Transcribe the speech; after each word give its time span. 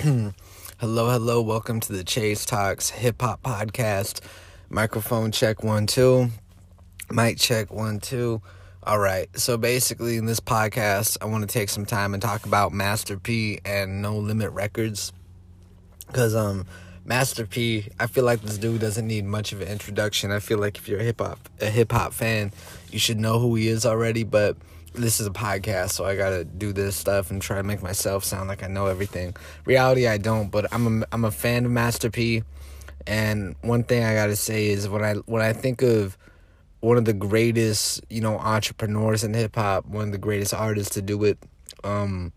hello, 0.00 0.32
hello. 1.10 1.42
Welcome 1.42 1.78
to 1.80 1.92
the 1.92 2.02
Chase 2.02 2.46
Talks 2.46 2.88
Hip 2.88 3.20
Hop 3.20 3.42
Podcast. 3.42 4.20
Microphone 4.70 5.30
check 5.30 5.62
one, 5.62 5.86
two. 5.86 6.30
Mic 7.10 7.36
check 7.36 7.70
one, 7.70 8.00
two. 8.00 8.40
All 8.82 8.98
right. 8.98 9.28
So 9.38 9.58
basically, 9.58 10.16
in 10.16 10.24
this 10.24 10.40
podcast, 10.40 11.18
I 11.20 11.26
want 11.26 11.42
to 11.42 11.52
take 11.52 11.68
some 11.68 11.84
time 11.84 12.14
and 12.14 12.22
talk 12.22 12.46
about 12.46 12.72
Master 12.72 13.18
P 13.18 13.60
and 13.66 14.00
No 14.00 14.16
Limit 14.16 14.52
Records. 14.52 15.12
Because, 16.06 16.34
um, 16.34 16.64
Master 17.04 17.44
P, 17.44 17.88
I 18.00 18.06
feel 18.06 18.24
like 18.24 18.40
this 18.40 18.56
dude 18.56 18.80
doesn't 18.80 19.06
need 19.06 19.26
much 19.26 19.52
of 19.52 19.60
an 19.60 19.68
introduction. 19.68 20.30
I 20.30 20.38
feel 20.38 20.56
like 20.56 20.78
if 20.78 20.88
you're 20.88 21.00
a 21.00 21.04
hip 21.04 21.20
hop 21.20 21.46
a 21.60 21.66
hip 21.66 21.92
hop 21.92 22.14
fan, 22.14 22.52
you 22.90 22.98
should 22.98 23.20
know 23.20 23.38
who 23.38 23.54
he 23.54 23.68
is 23.68 23.84
already, 23.84 24.24
but 24.24 24.56
this 24.94 25.20
is 25.20 25.26
a 25.26 25.30
podcast, 25.30 25.90
so 25.90 26.04
I 26.04 26.16
gotta 26.16 26.44
do 26.44 26.72
this 26.72 26.96
stuff 26.96 27.30
and 27.30 27.40
try 27.40 27.56
to 27.56 27.62
make 27.62 27.82
myself 27.82 28.24
sound 28.24 28.48
like 28.48 28.62
I 28.62 28.66
know 28.66 28.86
everything. 28.86 29.34
Reality, 29.64 30.06
I 30.06 30.18
don't, 30.18 30.50
but 30.50 30.72
I'm 30.72 31.02
a, 31.02 31.06
I'm 31.12 31.24
a 31.24 31.30
fan 31.30 31.64
of 31.64 31.70
Master 31.70 32.10
P, 32.10 32.42
and 33.06 33.54
one 33.62 33.84
thing 33.84 34.04
I 34.04 34.14
gotta 34.14 34.36
say 34.36 34.68
is 34.68 34.88
when 34.88 35.02
I 35.02 35.14
when 35.26 35.42
I 35.42 35.52
think 35.52 35.82
of 35.82 36.16
one 36.80 36.96
of 36.96 37.04
the 37.04 37.12
greatest, 37.12 38.02
you 38.08 38.20
know, 38.20 38.38
entrepreneurs 38.38 39.22
in 39.22 39.34
hip 39.34 39.54
hop, 39.54 39.86
one 39.86 40.06
of 40.06 40.12
the 40.12 40.18
greatest 40.18 40.54
artists 40.54 40.94
to 40.94 41.02
do 41.02 41.22
it, 41.24 41.38
um, 41.84 42.32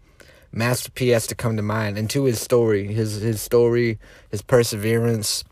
Master 0.52 0.92
P 0.92 1.10
has 1.10 1.28
to 1.28 1.36
come 1.36 1.58
to 1.58 1.64
mind, 1.64 1.98
and 1.98 2.10
to 2.12 2.26
his 2.26 2.40
story, 2.40 2.88
his 2.94 3.22
his 3.22 3.42
story, 3.42 4.00
his 4.30 4.42
perseverance 4.42 5.44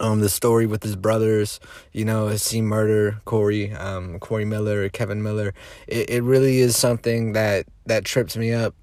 um, 0.00 0.20
the 0.20 0.28
story 0.28 0.66
with 0.66 0.82
his 0.82 0.96
brothers, 0.96 1.60
you 1.92 2.04
know, 2.04 2.34
C 2.36 2.60
Murder, 2.60 3.20
Corey, 3.24 3.72
um, 3.72 4.18
Corey 4.18 4.44
Miller, 4.44 4.88
Kevin 4.88 5.22
Miller. 5.22 5.54
It, 5.86 6.10
it 6.10 6.22
really 6.22 6.58
is 6.58 6.76
something 6.76 7.32
that, 7.32 7.66
that 7.86 8.04
trips 8.04 8.36
me 8.36 8.52
up 8.52 8.74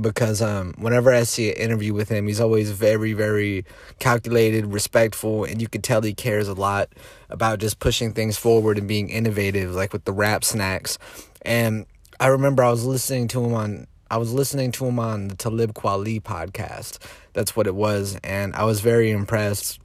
because 0.00 0.42
um, 0.42 0.74
whenever 0.78 1.12
I 1.12 1.22
see 1.22 1.50
an 1.50 1.56
interview 1.56 1.94
with 1.94 2.08
him, 2.08 2.26
he's 2.26 2.40
always 2.40 2.70
very, 2.70 3.12
very 3.12 3.64
calculated, 3.98 4.66
respectful, 4.66 5.44
and 5.44 5.60
you 5.60 5.68
can 5.68 5.82
tell 5.82 6.02
he 6.02 6.14
cares 6.14 6.48
a 6.48 6.54
lot 6.54 6.88
about 7.30 7.60
just 7.60 7.78
pushing 7.78 8.12
things 8.12 8.36
forward 8.36 8.78
and 8.78 8.88
being 8.88 9.08
innovative, 9.08 9.74
like 9.74 9.92
with 9.92 10.04
the 10.04 10.12
rap 10.12 10.44
snacks. 10.44 10.98
And 11.42 11.86
I 12.18 12.26
remember 12.28 12.62
I 12.62 12.70
was 12.70 12.84
listening 12.84 13.28
to 13.28 13.44
him 13.44 13.54
on 13.54 13.86
I 14.10 14.18
was 14.18 14.32
listening 14.32 14.70
to 14.72 14.86
him 14.86 14.98
on 14.98 15.28
the 15.28 15.34
Talib 15.34 15.72
Kweli 15.72 16.20
podcast. 16.20 16.98
That's 17.32 17.56
what 17.56 17.66
it 17.66 17.74
was, 17.74 18.18
and 18.22 18.54
I 18.54 18.64
was 18.64 18.80
very 18.80 19.10
impressed 19.10 19.80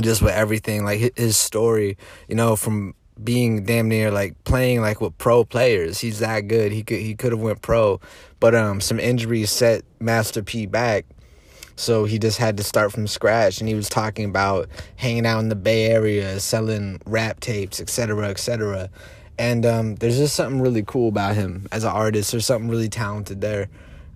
just 0.00 0.20
with 0.22 0.34
everything 0.34 0.84
like 0.84 1.16
his 1.16 1.36
story 1.36 1.96
you 2.28 2.34
know 2.34 2.56
from 2.56 2.94
being 3.22 3.64
damn 3.64 3.88
near 3.88 4.10
like 4.10 4.42
playing 4.44 4.80
like 4.80 5.00
with 5.00 5.16
pro 5.18 5.44
players. 5.44 6.00
He's 6.00 6.18
that 6.18 6.48
good. 6.48 6.72
He 6.72 6.82
could 6.82 7.00
he 7.00 7.14
could 7.14 7.32
have 7.32 7.40
went 7.40 7.62
pro. 7.62 8.00
But 8.40 8.54
um 8.54 8.80
some 8.80 9.00
injuries 9.00 9.50
set 9.50 9.84
master 10.00 10.42
p 10.42 10.66
back. 10.66 11.06
So 11.76 12.04
he 12.04 12.18
just 12.18 12.38
had 12.38 12.56
to 12.56 12.62
start 12.62 12.92
from 12.92 13.06
scratch. 13.06 13.60
And 13.60 13.68
he 13.68 13.74
was 13.74 13.88
talking 13.88 14.24
about 14.26 14.68
hanging 14.96 15.26
out 15.26 15.40
in 15.40 15.48
the 15.48 15.56
bay 15.56 15.86
area 15.86 16.38
selling 16.40 17.00
rap 17.06 17.40
tapes 17.40 17.80
etc 17.80 18.28
etc 18.28 18.88
and 19.38 19.66
um 19.66 19.96
there's 19.96 20.16
just 20.16 20.34
something 20.34 20.62
really 20.62 20.82
cool 20.82 21.08
about 21.08 21.34
him 21.34 21.66
as 21.72 21.84
an 21.84 21.90
artist. 21.90 22.32
There's 22.32 22.46
something 22.46 22.68
really 22.70 22.88
talented 22.88 23.40
there. 23.40 23.68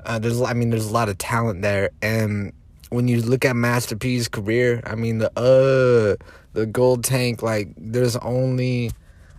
Uh, 0.05 0.19
there's 0.19 0.41
i 0.41 0.53
mean 0.53 0.71
there's 0.71 0.87
a 0.89 0.93
lot 0.93 1.09
of 1.09 1.17
talent 1.19 1.62
there. 1.62 1.91
And 2.03 2.53
when 2.91 3.09
you 3.09 3.23
look 3.23 3.45
at 3.45 3.57
Master 3.57 3.97
P's 3.97 4.29
career, 4.29 4.83
I 4.85 4.95
mean 4.95 5.19
the 5.19 5.31
uh 5.39 6.17
the 6.53 6.67
gold 6.67 7.05
tank, 7.05 7.43
like 7.43 7.73
there's 7.77 8.17
only 8.17 8.91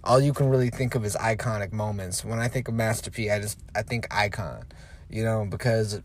all 0.04 0.20
you 0.20 0.34
can 0.34 0.50
really 0.50 0.70
think 0.70 0.96
of 0.96 1.06
is 1.06 1.16
iconic 1.18 1.72
moments. 1.72 2.26
When 2.26 2.40
I 2.40 2.48
think 2.48 2.68
of 2.68 2.74
Master 2.74 3.12
P, 3.12 3.30
I 3.30 3.40
just 3.40 3.60
I 3.76 3.84
think 3.84 4.08
icon, 4.10 4.64
you 5.10 5.24
know, 5.24 5.46
because 5.50 6.02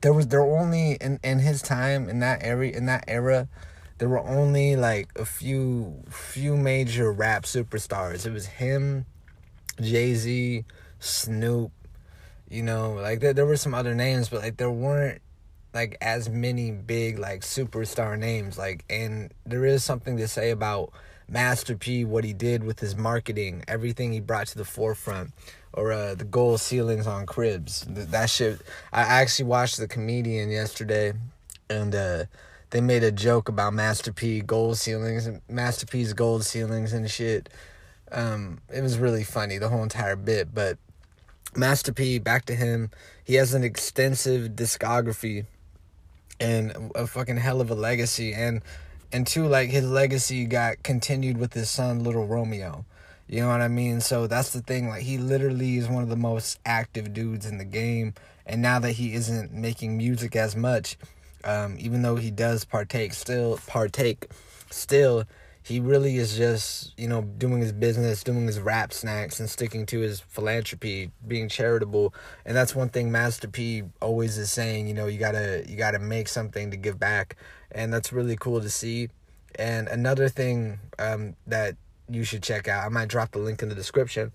there 0.00 0.12
was 0.12 0.28
there 0.28 0.42
were 0.42 0.58
only 0.58 0.92
in 1.00 1.20
in 1.22 1.38
his 1.38 1.62
time 1.62 2.08
in 2.08 2.20
that 2.20 2.42
area 2.42 2.76
in 2.76 2.86
that 2.86 3.04
era, 3.06 3.48
there 3.98 4.08
were 4.08 4.20
only 4.26 4.74
like 4.76 5.10
a 5.16 5.24
few 5.24 6.02
few 6.10 6.56
major 6.56 7.12
rap 7.12 7.44
superstars. 7.44 8.26
It 8.26 8.32
was 8.32 8.46
him, 8.46 9.04
Jay 9.80 10.14
Z, 10.14 10.64
Snoop, 10.98 11.72
you 12.48 12.62
know, 12.62 12.94
like 12.94 13.20
there 13.20 13.34
there 13.34 13.46
were 13.46 13.56
some 13.56 13.74
other 13.74 13.94
names, 13.94 14.30
but 14.30 14.40
like 14.40 14.56
there 14.56 14.70
weren't 14.70 15.20
like 15.78 15.96
as 16.00 16.28
many 16.28 16.72
big 16.72 17.20
like 17.20 17.42
superstar 17.42 18.18
names 18.18 18.58
like 18.58 18.84
and 18.90 19.32
there 19.46 19.64
is 19.64 19.84
something 19.84 20.16
to 20.16 20.26
say 20.26 20.50
about 20.50 20.90
Master 21.28 21.76
P 21.76 22.04
what 22.04 22.24
he 22.24 22.32
did 22.32 22.64
with 22.64 22.80
his 22.80 22.96
marketing 22.96 23.62
everything 23.68 24.12
he 24.12 24.18
brought 24.18 24.48
to 24.48 24.58
the 24.58 24.64
forefront 24.64 25.30
or 25.72 25.92
uh, 25.92 26.16
the 26.16 26.24
gold 26.24 26.60
ceilings 26.60 27.06
on 27.06 27.26
cribs. 27.26 27.86
That 27.88 28.28
shit 28.28 28.60
I 28.92 29.02
actually 29.02 29.44
watched 29.44 29.76
the 29.76 29.86
comedian 29.86 30.50
yesterday 30.50 31.12
and 31.70 31.94
uh, 31.94 32.24
they 32.70 32.80
made 32.80 33.04
a 33.04 33.12
joke 33.12 33.48
about 33.48 33.72
Master 33.72 34.12
P 34.12 34.40
gold 34.40 34.78
ceilings 34.78 35.28
and 35.28 35.40
Master 35.48 35.86
P's 35.86 36.12
gold 36.12 36.44
ceilings 36.44 36.92
and 36.92 37.08
shit. 37.08 37.48
Um, 38.10 38.58
it 38.74 38.80
was 38.80 38.98
really 38.98 39.22
funny 39.22 39.58
the 39.58 39.68
whole 39.68 39.84
entire 39.84 40.16
bit 40.16 40.52
but 40.52 40.76
Master 41.54 41.92
P 41.92 42.18
back 42.18 42.46
to 42.46 42.56
him 42.56 42.90
he 43.22 43.34
has 43.34 43.54
an 43.54 43.62
extensive 43.62 44.56
discography 44.56 45.46
and 46.40 46.92
a 46.94 47.06
fucking 47.06 47.36
hell 47.36 47.60
of 47.60 47.70
a 47.70 47.74
legacy. 47.74 48.32
And 48.32 48.62
and 49.12 49.26
two 49.26 49.46
like 49.46 49.70
his 49.70 49.88
legacy 49.88 50.44
got 50.44 50.82
continued 50.82 51.38
with 51.38 51.54
his 51.54 51.70
son 51.70 52.04
little 52.04 52.26
romeo. 52.26 52.84
You 53.26 53.40
know 53.40 53.48
what 53.48 53.60
i 53.60 53.68
mean? 53.68 54.00
So 54.00 54.26
that's 54.26 54.52
the 54.52 54.62
thing 54.62 54.88
like 54.88 55.02
he 55.02 55.18
literally 55.18 55.76
is 55.76 55.88
one 55.88 56.02
of 56.02 56.08
the 56.08 56.16
most 56.16 56.58
active 56.64 57.12
dudes 57.12 57.44
in 57.44 57.58
the 57.58 57.64
game. 57.64 58.14
And 58.46 58.62
now 58.62 58.78
that 58.78 58.92
he 58.92 59.12
isn't 59.12 59.52
making 59.52 59.98
music 59.98 60.34
as 60.34 60.56
much 60.56 60.96
um, 61.44 61.76
even 61.78 62.02
though 62.02 62.16
he 62.16 62.30
does 62.30 62.64
partake 62.64 63.12
still 63.12 63.58
partake 63.66 64.26
still 64.70 65.24
he 65.68 65.80
really 65.80 66.16
is 66.16 66.34
just 66.34 66.98
you 66.98 67.06
know 67.06 67.20
doing 67.20 67.60
his 67.60 67.72
business 67.72 68.24
doing 68.24 68.46
his 68.46 68.58
rap 68.58 68.90
snacks 68.90 69.38
and 69.38 69.50
sticking 69.50 69.84
to 69.84 70.00
his 70.00 70.20
philanthropy 70.20 71.10
being 71.26 71.46
charitable. 71.46 72.14
And 72.46 72.56
that's 72.56 72.74
one 72.74 72.88
thing 72.88 73.12
master 73.12 73.48
p 73.48 73.82
always 74.00 74.38
is 74.38 74.50
saying 74.50 74.88
you 74.88 74.94
know 74.94 75.06
you 75.06 75.18
gotta 75.18 75.64
you 75.68 75.76
gotta 75.76 75.98
make 75.98 76.28
something 76.28 76.70
to 76.70 76.78
give 76.78 76.98
back. 76.98 77.36
And 77.70 77.92
that's 77.92 78.14
really 78.14 78.34
cool 78.34 78.62
to 78.62 78.70
see. 78.70 79.10
And 79.56 79.88
another 79.88 80.30
thing 80.30 80.78
um, 80.98 81.36
that 81.46 81.76
you 82.08 82.24
should 82.24 82.42
check 82.42 82.66
out 82.68 82.86
i 82.86 82.88
might 82.88 83.08
drop 83.08 83.32
the 83.32 83.38
link 83.38 83.62
in 83.62 83.68
the 83.68 83.74
description. 83.74 84.32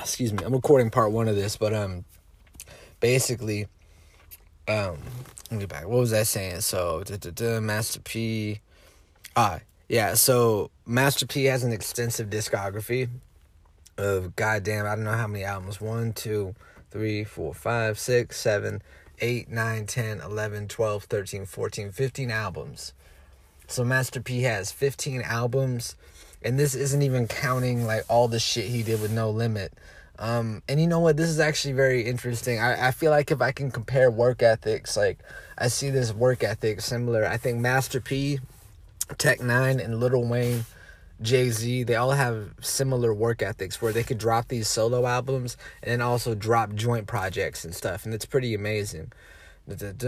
Excuse 0.00 0.34
me 0.34 0.44
i'm 0.44 0.52
recording 0.52 0.90
part 0.90 1.12
one 1.12 1.28
of 1.28 1.36
this 1.36 1.56
but 1.56 1.72
um 1.72 2.04
basically 3.00 3.66
um 4.68 4.98
let 5.50 5.52
me 5.52 5.58
get 5.60 5.70
back 5.70 5.88
what 5.88 5.98
was 6.00 6.12
i 6.12 6.24
saying? 6.24 6.60
So 6.60 7.02
da, 7.04 7.16
da, 7.16 7.30
da, 7.30 7.60
master 7.60 8.00
p 8.00 8.60
Ah, 9.36 9.60
yeah. 9.88 10.14
So 10.14 10.70
Master 10.86 11.26
P 11.26 11.44
has 11.44 11.64
an 11.64 11.72
extensive 11.72 12.30
discography 12.30 13.08
of 13.96 14.34
goddamn 14.36 14.86
I 14.86 14.94
don't 14.94 15.04
know 15.04 15.12
how 15.12 15.26
many 15.26 15.44
albums. 15.44 15.80
One, 15.80 16.12
two, 16.12 16.54
three, 16.90 17.24
four, 17.24 17.54
five, 17.54 17.98
six, 17.98 18.38
seven, 18.40 18.82
eight, 19.20 19.48
nine, 19.48 19.86
ten, 19.86 20.20
eleven, 20.20 20.68
twelve, 20.68 21.04
thirteen, 21.04 21.46
fourteen, 21.46 21.92
fifteen 21.92 22.30
albums. 22.30 22.92
So 23.70 23.84
Master 23.84 24.20
P 24.20 24.42
has 24.42 24.72
15 24.72 25.22
albums, 25.22 25.94
and 26.42 26.58
this 26.58 26.74
isn't 26.74 27.02
even 27.02 27.28
counting 27.28 27.86
like 27.86 28.02
all 28.08 28.26
the 28.26 28.40
shit 28.40 28.64
he 28.64 28.82
did 28.82 29.00
with 29.00 29.12
No 29.12 29.30
Limit. 29.30 29.72
Um, 30.18 30.64
and 30.68 30.80
you 30.80 30.88
know 30.88 30.98
what? 30.98 31.16
This 31.16 31.28
is 31.28 31.38
actually 31.38 31.74
very 31.74 32.02
interesting. 32.02 32.58
I, 32.58 32.88
I 32.88 32.90
feel 32.90 33.12
like 33.12 33.30
if 33.30 33.40
I 33.40 33.52
can 33.52 33.70
compare 33.70 34.10
work 34.10 34.42
ethics, 34.42 34.96
like 34.96 35.20
I 35.56 35.68
see 35.68 35.88
this 35.88 36.12
work 36.12 36.42
ethic 36.42 36.80
similar. 36.80 37.24
I 37.24 37.36
think 37.36 37.60
Master 37.60 38.00
P 38.00 38.40
Tech 39.18 39.38
N9ne 39.40 39.84
and 39.84 40.00
Lil 40.00 40.24
Wayne, 40.24 40.64
Jay 41.22 41.50
Z, 41.50 41.84
they 41.84 41.96
all 41.96 42.12
have 42.12 42.54
similar 42.60 43.12
work 43.12 43.42
ethics 43.42 43.82
where 43.82 43.92
they 43.92 44.02
could 44.02 44.18
drop 44.18 44.48
these 44.48 44.68
solo 44.68 45.06
albums 45.06 45.56
and 45.82 45.92
then 45.92 46.00
also 46.00 46.34
drop 46.34 46.74
joint 46.74 47.06
projects 47.06 47.64
and 47.64 47.74
stuff, 47.74 48.04
and 48.04 48.14
it's 48.14 48.24
pretty 48.24 48.54
amazing. 48.54 49.12
But 49.66 50.00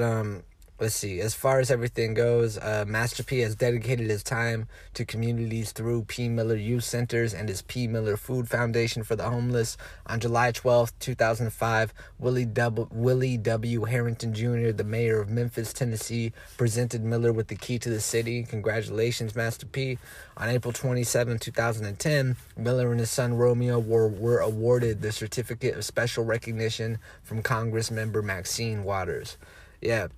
um, 0.00 0.44
let's 0.82 0.96
see. 0.96 1.20
As 1.20 1.32
far 1.32 1.60
as 1.60 1.70
everything 1.70 2.12
goes, 2.12 2.58
uh, 2.58 2.84
Master 2.88 3.22
P 3.22 3.38
has 3.38 3.54
dedicated 3.54 4.10
his 4.10 4.24
time 4.24 4.66
to 4.94 5.04
communities 5.04 5.70
through 5.70 6.02
P. 6.02 6.28
Miller 6.28 6.56
Youth 6.56 6.82
Centers 6.82 7.32
and 7.32 7.48
his 7.48 7.62
P. 7.62 7.86
Miller 7.86 8.16
Food 8.16 8.48
Foundation 8.48 9.04
for 9.04 9.14
the 9.14 9.30
Homeless. 9.30 9.76
On 10.06 10.18
July 10.18 10.50
12, 10.50 10.98
2005, 10.98 11.94
Willie 12.18 12.44
W. 12.46 12.88
Willie 12.90 13.36
W. 13.36 13.82
Herenton 13.82 14.32
Jr., 14.32 14.72
the 14.72 14.82
mayor 14.82 15.20
of 15.20 15.30
Memphis, 15.30 15.72
Tennessee, 15.72 16.32
presented 16.56 17.04
Miller 17.04 17.32
with 17.32 17.46
the 17.46 17.54
key 17.54 17.78
to 17.78 17.88
the 17.88 18.00
city. 18.00 18.42
Congratulations, 18.42 19.36
Master 19.36 19.66
P. 19.66 19.98
On 20.36 20.48
April 20.48 20.72
27, 20.72 21.38
2010, 21.38 22.36
Miller 22.56 22.90
and 22.90 22.98
his 22.98 23.10
son 23.10 23.34
Romeo 23.34 23.78
were, 23.78 24.08
were 24.08 24.40
awarded 24.40 25.00
the 25.00 25.12
Certificate 25.12 25.76
of 25.76 25.84
Special 25.84 26.24
Recognition 26.24 26.98
from 27.22 27.40
Congress 27.40 27.88
member 27.92 28.20
Maxine 28.20 28.82
Waters. 28.82 29.36
Yeah 29.80 30.08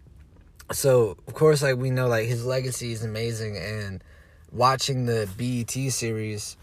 so 0.72 1.16
of 1.26 1.34
course 1.34 1.62
like 1.62 1.76
we 1.76 1.90
know 1.90 2.08
like 2.08 2.26
his 2.26 2.44
legacy 2.44 2.92
is 2.92 3.04
amazing 3.04 3.56
and 3.56 4.02
watching 4.50 5.06
the 5.06 5.28
BET 5.36 5.92
series 5.92 6.56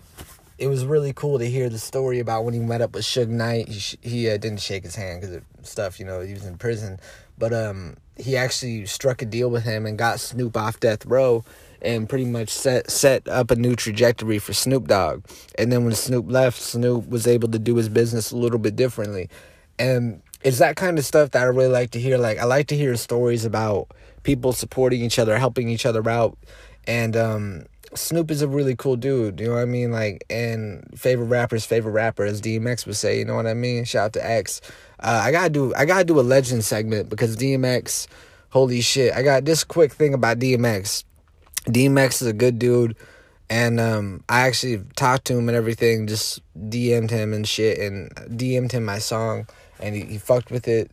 it 0.61 0.67
was 0.67 0.85
really 0.85 1.11
cool 1.11 1.39
to 1.39 1.49
hear 1.49 1.69
the 1.69 1.79
story 1.79 2.19
about 2.19 2.45
when 2.45 2.53
he 2.53 2.59
met 2.59 2.81
up 2.81 2.93
with 2.93 3.03
Suge 3.03 3.27
Knight. 3.27 3.67
He 3.67 3.79
sh- 3.79 3.97
he 4.01 4.29
uh, 4.29 4.37
didn't 4.37 4.61
shake 4.61 4.83
his 4.83 4.93
hand 4.93 5.19
because 5.19 5.35
of 5.37 5.43
stuff, 5.63 5.99
you 5.99 6.05
know, 6.05 6.21
he 6.21 6.33
was 6.33 6.45
in 6.45 6.55
prison, 6.59 6.99
but 7.35 7.51
um, 7.51 7.97
he 8.15 8.37
actually 8.37 8.85
struck 8.85 9.23
a 9.23 9.25
deal 9.25 9.49
with 9.49 9.63
him 9.63 9.87
and 9.87 9.97
got 9.97 10.19
Snoop 10.19 10.55
off 10.55 10.79
death 10.79 11.03
row 11.07 11.43
and 11.81 12.07
pretty 12.07 12.25
much 12.25 12.49
set 12.49 12.91
set 12.91 13.27
up 13.27 13.49
a 13.49 13.55
new 13.55 13.75
trajectory 13.75 14.37
for 14.37 14.53
Snoop 14.53 14.87
Dogg. 14.87 15.25
And 15.57 15.71
then 15.71 15.83
when 15.83 15.95
Snoop 15.95 16.25
left, 16.29 16.61
Snoop 16.61 17.09
was 17.09 17.25
able 17.25 17.49
to 17.49 17.57
do 17.57 17.75
his 17.75 17.89
business 17.89 18.31
a 18.31 18.37
little 18.37 18.59
bit 18.59 18.75
differently. 18.75 19.29
And 19.79 20.21
it's 20.43 20.59
that 20.59 20.75
kind 20.75 20.97
of 20.97 21.05
stuff 21.05 21.31
that 21.31 21.41
I 21.41 21.45
really 21.45 21.67
like 21.67 21.91
to 21.91 21.99
hear. 21.99 22.17
Like 22.17 22.39
I 22.39 22.45
like 22.45 22.67
to 22.67 22.77
hear 22.77 22.95
stories 22.95 23.45
about 23.45 23.89
people 24.23 24.53
supporting 24.53 25.01
each 25.01 25.19
other, 25.19 25.37
helping 25.37 25.69
each 25.69 25.85
other 25.85 26.07
out. 26.09 26.37
And 26.87 27.15
um 27.15 27.65
Snoop 27.93 28.31
is 28.31 28.41
a 28.41 28.47
really 28.47 28.75
cool 28.75 28.95
dude, 28.95 29.39
you 29.39 29.47
know 29.47 29.55
what 29.55 29.63
I 29.63 29.65
mean? 29.65 29.91
Like, 29.91 30.23
and 30.29 30.87
favorite 30.97 31.25
rappers, 31.25 31.65
favorite 31.65 31.91
rapper, 31.91 32.23
as 32.23 32.41
DMX 32.41 32.85
would 32.85 32.95
say, 32.95 33.19
you 33.19 33.25
know 33.25 33.35
what 33.35 33.47
I 33.47 33.53
mean? 33.53 33.83
Shout 33.83 34.05
out 34.05 34.13
to 34.13 34.25
X. 34.25 34.61
Uh, 34.99 35.21
I 35.23 35.31
gotta 35.31 35.49
do, 35.49 35.73
I 35.75 35.83
gotta 35.83 36.05
do 36.05 36.19
a 36.19 36.21
legend 36.21 36.63
segment 36.63 37.09
because 37.09 37.35
DMX, 37.35 38.07
holy 38.49 38.79
shit, 38.79 39.13
I 39.13 39.23
got 39.23 39.43
this 39.43 39.65
quick 39.65 39.91
thing 39.91 40.13
about 40.13 40.39
DMX. 40.39 41.03
DMX 41.65 42.21
is 42.21 42.27
a 42.27 42.33
good 42.33 42.57
dude, 42.57 42.95
and 43.51 43.79
um, 43.79 44.23
I 44.27 44.47
actually 44.47 44.81
talked 44.95 45.25
to 45.25 45.37
him 45.37 45.47
and 45.47 45.55
everything, 45.55 46.07
just 46.07 46.41
DM'd 46.57 47.11
him 47.11 47.33
and 47.33 47.47
shit, 47.47 47.77
and 47.77 48.09
DM'd 48.15 48.71
him 48.71 48.83
my 48.85 48.97
song, 48.97 49.45
and 49.79 49.93
he, 49.93 50.01
he 50.05 50.17
fucked 50.17 50.49
with 50.49 50.67
it 50.67 50.89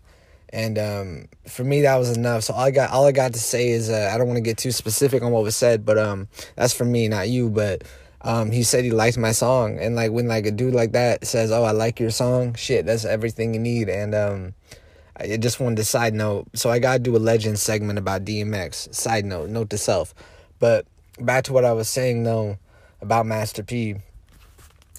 and 0.50 0.78
um, 0.78 1.28
for 1.46 1.64
me 1.64 1.82
that 1.82 1.96
was 1.96 2.16
enough. 2.16 2.44
So 2.44 2.54
all 2.54 2.60
I 2.60 2.70
got 2.70 2.90
all 2.90 3.06
I 3.06 3.12
got 3.12 3.32
to 3.34 3.38
say 3.38 3.68
is 3.68 3.90
uh, 3.90 4.10
I 4.12 4.18
don't 4.18 4.26
want 4.26 4.38
to 4.38 4.42
get 4.42 4.56
too 4.56 4.72
specific 4.72 5.22
on 5.22 5.32
what 5.32 5.42
was 5.42 5.56
said, 5.56 5.84
but 5.84 5.98
um, 5.98 6.28
that's 6.56 6.72
for 6.72 6.84
me, 6.84 7.08
not 7.08 7.28
you. 7.28 7.50
But 7.50 7.84
um, 8.22 8.50
he 8.50 8.62
said 8.62 8.84
he 8.84 8.90
liked 8.90 9.18
my 9.18 9.32
song, 9.32 9.78
and 9.78 9.94
like 9.94 10.10
when 10.10 10.26
like 10.26 10.46
a 10.46 10.50
dude 10.50 10.74
like 10.74 10.92
that 10.92 11.26
says, 11.26 11.50
"Oh, 11.52 11.64
I 11.64 11.72
like 11.72 12.00
your 12.00 12.10
song," 12.10 12.54
shit, 12.54 12.86
that's 12.86 13.04
everything 13.04 13.54
you 13.54 13.60
need. 13.60 13.88
And 13.88 14.14
um, 14.14 14.54
I 15.16 15.36
just 15.36 15.60
wanted 15.60 15.76
to 15.76 15.84
side 15.84 16.14
note. 16.14 16.48
So 16.54 16.70
I 16.70 16.78
gotta 16.78 16.98
do 16.98 17.16
a 17.16 17.18
legend 17.18 17.58
segment 17.58 17.98
about 17.98 18.24
DMX. 18.24 18.94
Side 18.94 19.26
note, 19.26 19.50
note 19.50 19.70
to 19.70 19.78
self. 19.78 20.14
But 20.58 20.86
back 21.20 21.44
to 21.44 21.52
what 21.52 21.64
I 21.64 21.72
was 21.72 21.88
saying 21.88 22.24
though 22.24 22.58
about 23.00 23.26
Master 23.26 23.62
P 23.62 23.96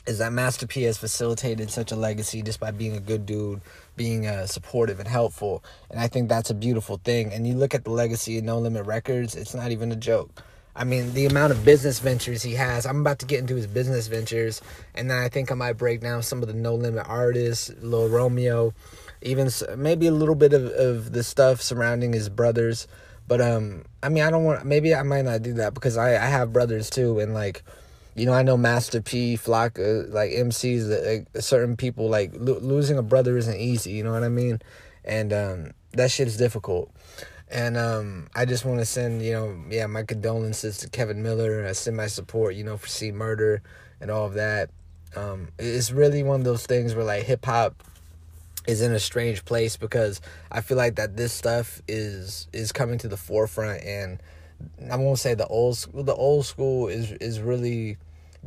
is 0.06 0.18
that 0.18 0.34
Master 0.34 0.66
P 0.66 0.84
has 0.84 0.98
facilitated 0.98 1.70
such 1.70 1.92
a 1.92 1.96
legacy 1.96 2.42
just 2.42 2.60
by 2.60 2.72
being 2.72 2.96
a 2.96 3.00
good 3.00 3.26
dude, 3.26 3.62
being 3.96 4.26
uh, 4.26 4.48
supportive 4.48 5.00
and 5.00 5.08
helpful. 5.08 5.64
And 5.92 6.00
I 6.00 6.08
think 6.08 6.30
that's 6.30 6.50
a 6.50 6.56
beautiful 6.56 7.00
thing. 7.04 7.32
And 7.32 7.46
you 7.46 7.54
look 7.54 7.76
at 7.76 7.84
the 7.84 7.92
legacy 7.92 8.38
of 8.40 8.44
No 8.44 8.58
Limit 8.58 8.86
Records, 8.86 9.36
it's 9.36 9.54
not 9.54 9.72
even 9.72 9.92
a 9.92 9.96
joke. 9.96 10.42
I 10.76 10.84
mean, 10.84 11.14
the 11.14 11.26
amount 11.26 11.52
of 11.52 11.66
business 11.66 12.00
ventures 12.00 12.42
he 12.42 12.54
has. 12.54 12.86
I'm 12.86 13.02
about 13.02 13.20
to 13.20 13.26
get 13.26 13.40
into 13.40 13.56
his 13.56 13.68
business 13.68 14.08
ventures, 14.08 14.62
and 14.96 15.12
then 15.12 15.18
I 15.18 15.28
think 15.28 15.52
I 15.52 15.56
might 15.56 15.74
break 15.74 16.00
down 16.00 16.24
some 16.24 16.42
of 16.42 16.48
the 16.48 16.54
No 16.54 16.74
Limit 16.76 17.06
artists, 17.08 17.70
Lil 17.82 18.08
Romeo, 18.08 18.74
even 19.22 19.50
maybe 19.78 20.08
a 20.08 20.12
little 20.12 20.36
bit 20.36 20.54
of, 20.54 20.68
of 20.68 21.12
the 21.12 21.24
stuff 21.24 21.62
surrounding 21.62 22.14
his 22.14 22.30
brothers. 22.30 22.88
But 23.30 23.42
um, 23.42 23.84
I 24.02 24.10
mean, 24.10 24.24
I 24.24 24.32
don't 24.32 24.44
want. 24.44 24.66
Maybe 24.66 24.96
I 24.96 25.04
might 25.04 25.24
not 25.24 25.44
do 25.44 25.54
that 25.54 25.76
because 25.76 25.98
I 25.98 26.16
I 26.16 26.26
have 26.26 26.52
brothers 26.52 26.90
too, 26.90 27.20
and 27.20 27.36
like 27.36 27.64
you 28.16 28.26
know, 28.26 28.34
I 28.34 28.42
know 28.42 28.58
Master 28.58 29.02
P, 29.02 29.36
Flock, 29.36 29.78
uh, 29.78 30.08
like 30.10 30.32
MCs, 30.32 30.90
like 31.08 31.28
certain 31.42 31.78
people, 31.78 32.10
like 32.10 32.32
lo- 32.34 32.58
losing 32.60 32.98
a 32.98 33.04
brother 33.04 33.38
isn't 33.38 33.56
easy. 33.56 33.92
You 33.92 34.04
know 34.04 34.12
what 34.12 34.24
I 34.24 34.30
mean? 34.30 34.60
And 35.06 35.32
um, 35.32 35.72
that 35.94 36.10
shit 36.10 36.28
is 36.28 36.38
difficult. 36.38 36.92
And 37.52 37.78
um, 37.78 38.30
I 38.36 38.46
just 38.46 38.66
want 38.66 38.80
to 38.80 38.86
send, 38.86 39.22
you 39.22 39.34
know, 39.34 39.64
yeah, 39.70 39.86
my 39.86 40.04
condolences 40.04 40.80
to 40.80 40.90
Kevin 40.90 41.22
Miller. 41.22 41.66
I 41.68 41.74
send 41.74 41.98
my 41.98 42.08
support, 42.08 42.56
you 42.56 42.64
know, 42.64 42.78
for 42.78 42.88
C 42.88 43.12
Murder 43.12 43.62
and 44.02 44.10
all 44.10 44.26
of 44.26 44.34
that. 44.34 44.72
Um, 45.16 45.50
it's 45.60 45.92
really 45.92 46.24
one 46.24 46.42
of 46.42 46.46
those 46.46 46.66
things 46.66 46.96
where 46.96 47.06
like 47.06 47.24
hip 47.24 47.46
hop 47.46 47.84
is 48.68 48.82
in 48.82 48.92
a 48.92 49.00
strange 49.00 49.46
place 49.46 49.78
because 49.78 50.22
I 50.52 50.62
feel 50.62 50.78
like 50.78 50.96
that 50.96 51.18
this 51.18 51.34
stuff 51.34 51.82
is 51.88 52.48
is 52.54 52.72
coming 52.72 52.98
to 53.00 53.08
the 53.08 53.18
forefront 53.18 53.84
and 53.84 54.22
I 54.92 54.98
won't 54.98 55.20
say 55.20 55.34
the 55.34 55.48
old 55.48 55.78
school 55.78 56.04
the 56.04 56.16
old 56.16 56.46
school 56.46 56.88
is 56.88 57.12
is 57.14 57.40
really 57.40 57.98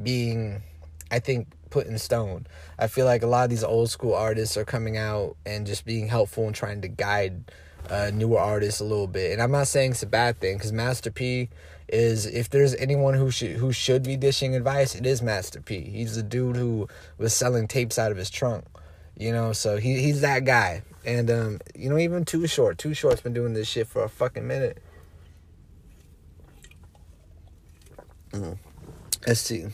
being, 0.00 0.62
I 1.10 1.18
think, 1.18 1.48
put 1.70 1.86
in 1.86 1.98
stone. 1.98 2.46
I 2.78 2.86
feel 2.86 3.06
like 3.06 3.22
a 3.22 3.26
lot 3.26 3.44
of 3.44 3.50
these 3.50 3.64
old 3.64 3.90
school 3.90 4.14
artists 4.14 4.56
are 4.56 4.64
coming 4.64 4.96
out 4.96 5.36
and 5.44 5.66
just 5.66 5.84
being 5.84 6.08
helpful 6.08 6.46
and 6.46 6.54
trying 6.54 6.82
to 6.82 6.88
guide 6.88 7.50
uh, 7.90 8.10
newer 8.14 8.38
artists 8.38 8.80
a 8.80 8.84
little 8.84 9.06
bit. 9.06 9.32
And 9.32 9.42
I'm 9.42 9.50
not 9.50 9.68
saying 9.68 9.92
it's 9.92 10.02
a 10.02 10.06
bad 10.06 10.40
thing 10.40 10.56
because 10.56 10.72
Master 10.72 11.10
P 11.10 11.48
is 11.88 12.26
if 12.26 12.48
there's 12.48 12.74
anyone 12.76 13.14
who 13.14 13.30
should 13.30 13.56
who 13.56 13.72
should 13.72 14.02
be 14.02 14.16
dishing 14.16 14.54
advice, 14.54 14.94
it 14.94 15.06
is 15.06 15.22
Master 15.22 15.60
P. 15.60 15.80
He's 15.80 16.16
the 16.16 16.22
dude 16.22 16.56
who 16.56 16.88
was 17.18 17.34
selling 17.34 17.68
tapes 17.68 17.98
out 17.98 18.12
of 18.12 18.18
his 18.18 18.30
trunk. 18.30 18.64
You 19.16 19.32
know, 19.32 19.52
so 19.52 19.76
he 19.76 20.00
he's 20.00 20.20
that 20.22 20.44
guy. 20.44 20.82
And 21.04 21.30
um, 21.30 21.60
you 21.74 21.90
know, 21.90 21.98
even 21.98 22.24
Too 22.24 22.46
Short. 22.46 22.78
Too 22.78 22.94
Short's 22.94 23.20
been 23.20 23.34
doing 23.34 23.54
this 23.54 23.68
shit 23.68 23.86
for 23.86 24.04
a 24.04 24.08
fucking 24.08 24.46
minute. 24.46 24.82
Mm. 28.32 28.56
Let's 29.26 29.40
see. 29.40 29.66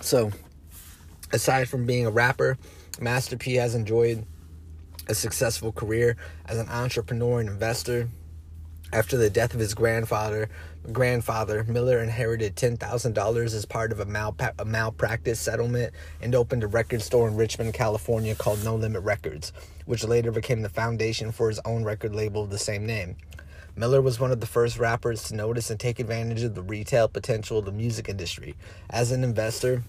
So, 0.00 0.30
aside 1.32 1.68
from 1.68 1.86
being 1.86 2.06
a 2.06 2.10
rapper, 2.10 2.58
Master 3.00 3.36
P 3.36 3.54
has 3.54 3.74
enjoyed 3.74 4.24
a 5.08 5.14
successful 5.14 5.72
career 5.72 6.16
as 6.46 6.58
an 6.58 6.68
entrepreneur 6.68 7.40
and 7.40 7.48
investor. 7.48 8.08
After 8.92 9.16
the 9.16 9.28
death 9.28 9.52
of 9.52 9.60
his 9.60 9.74
grandfather, 9.74 10.48
grandfather 10.92 11.64
Miller 11.64 11.98
inherited 11.98 12.54
ten 12.54 12.76
thousand 12.76 13.14
dollars 13.14 13.52
as 13.52 13.66
part 13.66 13.90
of 13.90 13.98
a, 13.98 14.06
malpa- 14.06 14.54
a 14.58 14.64
malpractice 14.64 15.40
settlement 15.40 15.92
and 16.22 16.34
opened 16.34 16.62
a 16.62 16.68
record 16.68 17.02
store 17.02 17.26
in 17.26 17.36
Richmond, 17.36 17.74
California 17.74 18.34
called 18.36 18.64
No 18.64 18.76
Limit 18.76 19.02
Records, 19.02 19.52
which 19.86 20.04
later 20.04 20.30
became 20.30 20.62
the 20.62 20.68
foundation 20.68 21.32
for 21.32 21.48
his 21.48 21.60
own 21.64 21.82
record 21.82 22.14
label 22.14 22.44
of 22.44 22.50
the 22.50 22.58
same 22.58 22.86
name. 22.86 23.16
Miller 23.74 24.00
was 24.00 24.20
one 24.20 24.30
of 24.30 24.40
the 24.40 24.46
first 24.46 24.78
rappers 24.78 25.24
to 25.24 25.34
notice 25.34 25.68
and 25.68 25.78
take 25.78 25.98
advantage 25.98 26.42
of 26.42 26.54
the 26.54 26.62
retail 26.62 27.08
potential 27.08 27.58
of 27.58 27.66
the 27.66 27.72
music 27.72 28.08
industry. 28.08 28.54
As 28.88 29.10
an 29.10 29.22
investor, 29.22 29.82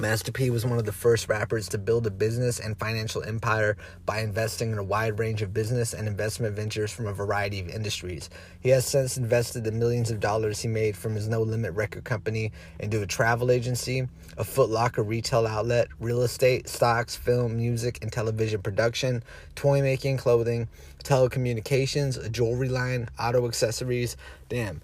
Master 0.00 0.30
P 0.30 0.48
was 0.48 0.64
one 0.64 0.78
of 0.78 0.84
the 0.84 0.92
first 0.92 1.28
rappers 1.28 1.68
to 1.70 1.76
build 1.76 2.06
a 2.06 2.10
business 2.12 2.60
and 2.60 2.78
financial 2.78 3.24
empire 3.24 3.76
by 4.06 4.20
investing 4.20 4.70
in 4.70 4.78
a 4.78 4.82
wide 4.84 5.18
range 5.18 5.42
of 5.42 5.52
business 5.52 5.92
and 5.92 6.06
investment 6.06 6.54
ventures 6.54 6.92
from 6.92 7.08
a 7.08 7.12
variety 7.12 7.58
of 7.58 7.68
industries. 7.68 8.30
He 8.60 8.68
has 8.68 8.86
since 8.86 9.16
invested 9.16 9.64
the 9.64 9.72
millions 9.72 10.12
of 10.12 10.20
dollars 10.20 10.60
he 10.60 10.68
made 10.68 10.96
from 10.96 11.16
his 11.16 11.26
No 11.26 11.42
Limit 11.42 11.72
record 11.74 12.04
company 12.04 12.52
into 12.78 13.02
a 13.02 13.08
travel 13.08 13.50
agency, 13.50 14.06
a 14.36 14.44
Foot 14.44 14.70
Locker 14.70 15.02
retail 15.02 15.48
outlet, 15.48 15.88
real 15.98 16.22
estate, 16.22 16.68
stocks, 16.68 17.16
film, 17.16 17.56
music, 17.56 17.98
and 18.00 18.12
television 18.12 18.62
production, 18.62 19.24
toy 19.56 19.82
making, 19.82 20.16
clothing, 20.16 20.68
telecommunications, 21.02 22.24
a 22.24 22.28
jewelry 22.28 22.68
line, 22.68 23.08
auto 23.18 23.48
accessories, 23.48 24.16
damn, 24.48 24.80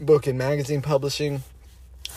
book 0.00 0.26
and 0.26 0.36
magazine 0.36 0.82
publishing 0.82 1.44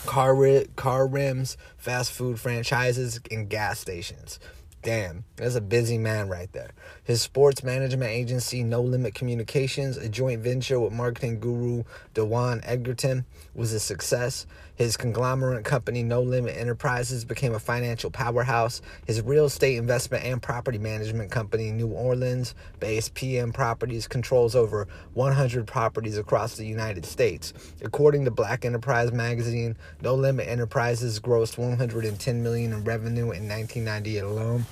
car 0.05 0.36
ri- 0.36 0.67
car 0.75 1.07
rims, 1.07 1.57
fast 1.77 2.12
food 2.12 2.39
franchises, 2.39 3.19
and 3.31 3.50
gas 3.50 3.79
stations. 3.79 4.39
Damn, 4.81 5.24
that's 5.38 5.55
a 5.55 5.62
busy 5.62 5.98
man 5.98 6.27
right 6.27 6.51
there. 6.51 6.72
His 7.05 7.22
sports 7.22 7.63
management 7.63 8.12
agency, 8.12 8.63
No 8.63 8.81
Limit 8.81 9.15
Communications, 9.15 9.95
a 9.95 10.10
joint 10.10 10.41
venture 10.41 10.77
with 10.77 10.91
marketing 10.91 11.39
guru 11.39 11.83
Dewan 12.13 12.60
Edgerton, 12.65 13.24
was 13.55 13.72
a 13.72 13.79
success. 13.79 14.45
His 14.75 14.98
conglomerate 14.98 15.65
company, 15.65 16.01
No 16.01 16.22
Limit 16.22 16.58
Enterprises, 16.58 17.25
became 17.25 17.53
a 17.53 17.60
financial 17.60 18.10
powerhouse. 18.10 18.82
His 19.06 19.22
real 19.22 19.46
estate 19.46 19.77
investment 19.77 20.25
and 20.25 20.42
property 20.42 20.80
management 20.80 21.30
company, 21.30 21.72
New 21.72 21.89
Orleans 21.89 22.56
based 22.80 23.13
PM 23.13 23.53
Properties, 23.53 24.08
controls 24.08 24.56
over 24.56 24.88
100 25.13 25.68
properties 25.68 26.18
across 26.18 26.56
the 26.56 26.65
United 26.65 27.06
States. 27.06 27.53
According 27.84 28.25
to 28.25 28.32
Black 28.32 28.65
Enterprise 28.65 29.12
magazine, 29.12 29.77
No 30.01 30.15
Limit 30.15 30.48
Enterprises 30.48 31.20
grossed 31.20 31.58
110 31.58 32.42
million 32.42 32.74
in 32.74 32.84
revenue 32.84 33.32
in 33.32 33.48
1998 33.48 34.20
alone. 34.24 34.65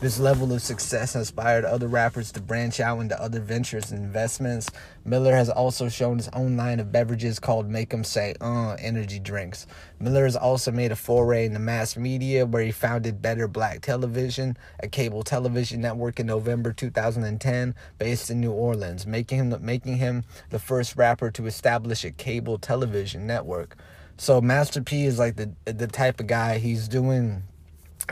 This 0.00 0.20
level 0.20 0.52
of 0.52 0.62
success 0.62 1.16
inspired 1.16 1.64
other 1.64 1.88
rappers 1.88 2.30
to 2.30 2.40
branch 2.40 2.78
out 2.78 3.00
into 3.00 3.20
other 3.20 3.40
ventures 3.40 3.90
and 3.90 4.00
investments. 4.00 4.70
Miller 5.04 5.34
has 5.34 5.50
also 5.50 5.88
shown 5.88 6.18
his 6.18 6.28
own 6.28 6.56
line 6.56 6.78
of 6.78 6.92
beverages 6.92 7.40
called 7.40 7.68
Make 7.68 7.92
'em 7.92 8.04
Say 8.04 8.36
Uh 8.40 8.76
energy 8.78 9.18
drinks. 9.18 9.66
Miller 9.98 10.22
has 10.22 10.36
also 10.36 10.70
made 10.70 10.92
a 10.92 10.96
foray 10.96 11.46
into 11.46 11.58
mass 11.58 11.96
media 11.96 12.46
where 12.46 12.62
he 12.62 12.70
founded 12.70 13.20
Better 13.20 13.48
Black 13.48 13.80
Television, 13.80 14.56
a 14.78 14.86
cable 14.86 15.24
television 15.24 15.80
network 15.80 16.20
in 16.20 16.26
November 16.26 16.72
2010 16.72 17.74
based 17.98 18.30
in 18.30 18.38
New 18.38 18.52
Orleans, 18.52 19.04
making 19.04 19.38
him 19.38 19.58
making 19.60 19.96
him 19.96 20.22
the 20.50 20.60
first 20.60 20.94
rapper 20.94 21.32
to 21.32 21.46
establish 21.46 22.04
a 22.04 22.12
cable 22.12 22.56
television 22.56 23.26
network. 23.26 23.76
So 24.16 24.40
Master 24.40 24.80
P 24.80 25.06
is 25.06 25.18
like 25.18 25.34
the 25.34 25.50
the 25.64 25.88
type 25.88 26.20
of 26.20 26.28
guy 26.28 26.58
he's 26.58 26.86
doing 26.86 27.42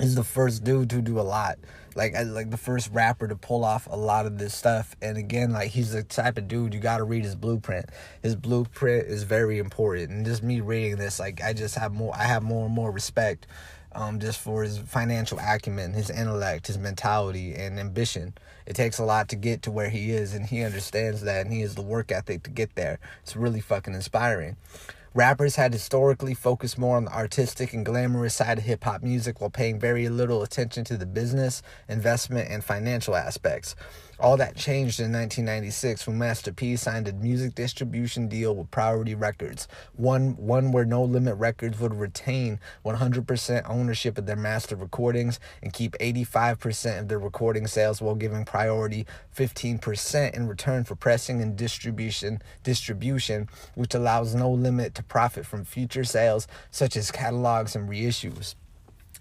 He's 0.01 0.15
the 0.15 0.25
first 0.25 0.65
dude 0.65 0.91
to 0.91 1.01
do 1.01 1.19
a 1.19 1.23
lot. 1.23 1.59
Like 1.95 2.15
like 2.27 2.51
the 2.51 2.59
first 2.59 2.91
rapper 2.93 3.27
to 3.27 3.37
pull 3.37 3.65
off 3.65 3.89
a 3.91 3.97
lot 3.97 4.27
of 4.27 4.37
this 4.37 4.55
stuff. 4.55 4.95
And 5.01 5.17
again, 5.17 5.53
like 5.53 5.71
he's 5.71 5.93
the 5.93 6.03
type 6.03 6.37
of 6.37 6.47
dude 6.49 6.75
you 6.75 6.81
got 6.81 6.99
to 6.99 7.05
read 7.05 7.25
his 7.25 7.35
blueprint. 7.35 7.87
His 8.23 8.37
blueprint 8.37 9.07
is 9.07 9.23
very 9.23 9.59
important. 9.59 10.11
And 10.11 10.27
just 10.27 10.43
me 10.43 10.61
reading 10.61 10.97
this, 10.97 11.19
like 11.19 11.43
I 11.43 11.55
just 11.55 11.77
have 11.77 11.95
more 11.95 12.15
I 12.15 12.25
have 12.25 12.43
more 12.43 12.67
and 12.67 12.75
more 12.75 12.91
respect 12.91 13.47
um, 13.97 14.21
just 14.21 14.39
for 14.39 14.63
his 14.63 14.79
financial 14.79 15.39
acumen, 15.39 15.95
his 15.95 16.11
intellect, 16.11 16.67
his 16.67 16.77
mentality, 16.77 17.55
and 17.55 17.81
ambition. 17.81 18.35
It 18.67 18.77
takes 18.77 18.99
a 18.99 19.05
lot 19.05 19.31
to 19.31 19.37
get 19.37 19.63
to 19.63 19.71
where 19.71 19.89
he 19.89 20.11
is, 20.11 20.35
and 20.35 20.45
he 20.45 20.63
understands 20.63 21.23
that, 21.23 21.47
and 21.47 21.53
he 21.53 21.63
has 21.63 21.75
the 21.75 21.83
work 21.83 22.13
ethic 22.13 22.43
to 22.43 22.51
get 22.51 22.75
there. 22.75 22.99
It's 23.23 23.35
really 23.35 23.61
fucking 23.61 23.95
inspiring. 23.95 24.57
Rappers 25.17 25.57
had 25.57 25.73
historically 25.73 26.35
focused 26.35 26.77
more 26.77 26.99
on 26.99 27.07
the 27.07 27.15
artistic 27.15 27.73
and 27.73 27.87
glamorous 27.87 28.35
side 28.35 28.59
of 28.59 28.65
hip 28.65 28.85
hop 28.85 29.03
music 29.03 29.41
while 29.41 29.49
paying 29.49 29.81
very 29.81 30.11
little 30.11 30.43
attention 30.43 30.85
to 30.85 30.99
the 30.99 31.07
business, 31.07 31.63
investment, 31.89 32.51
and 32.51 32.63
financial 32.63 33.17
aspects. 33.17 33.75
All 34.19 34.39
that 34.39 34.57
changed 34.57 34.99
in 34.99 35.13
1996 35.13 36.07
when 36.07 36.17
Master 36.17 36.51
P 36.51 36.75
signed 36.77 37.07
a 37.07 37.13
music 37.13 37.55
distribution 37.55 38.29
deal 38.29 38.57
with 38.57 38.71
Priority 38.71 39.15
Records, 39.15 39.69
one, 39.95 40.39
one 40.39 40.73
where 40.73 40.87
No 40.87 41.05
Limit 41.05 41.37
Records 41.37 41.79
would 41.81 41.93
retain 41.93 42.59
100% 42.83 43.69
ownership 43.69 44.17
of 44.17 44.25
their 44.25 44.35
master 44.35 44.75
recordings 44.75 45.39
and 45.63 45.75
keep 45.75 45.93
85% 45.99 47.01
of 47.01 47.09
their 47.09 47.19
recording 47.19 47.67
sales 47.67 48.01
while 48.01 48.15
giving 48.15 48.47
Priority 48.47 49.07
15% 49.37 50.35
in 50.35 50.49
return 50.49 50.85
for 50.85 50.95
pressing 50.95 51.43
and 51.43 51.55
distribution, 51.55 52.41
distribution, 52.63 53.51
which 53.75 53.95
allows 53.95 54.35
No 54.35 54.51
Limit 54.51 54.95
to 54.95 55.03
profit 55.03 55.45
from 55.45 55.67
future 55.67 56.05
sales 56.05 56.49
such 56.71 56.97
as 56.97 57.11
catalogs 57.11 57.77
and 57.77 57.87
reissues. 57.87 58.55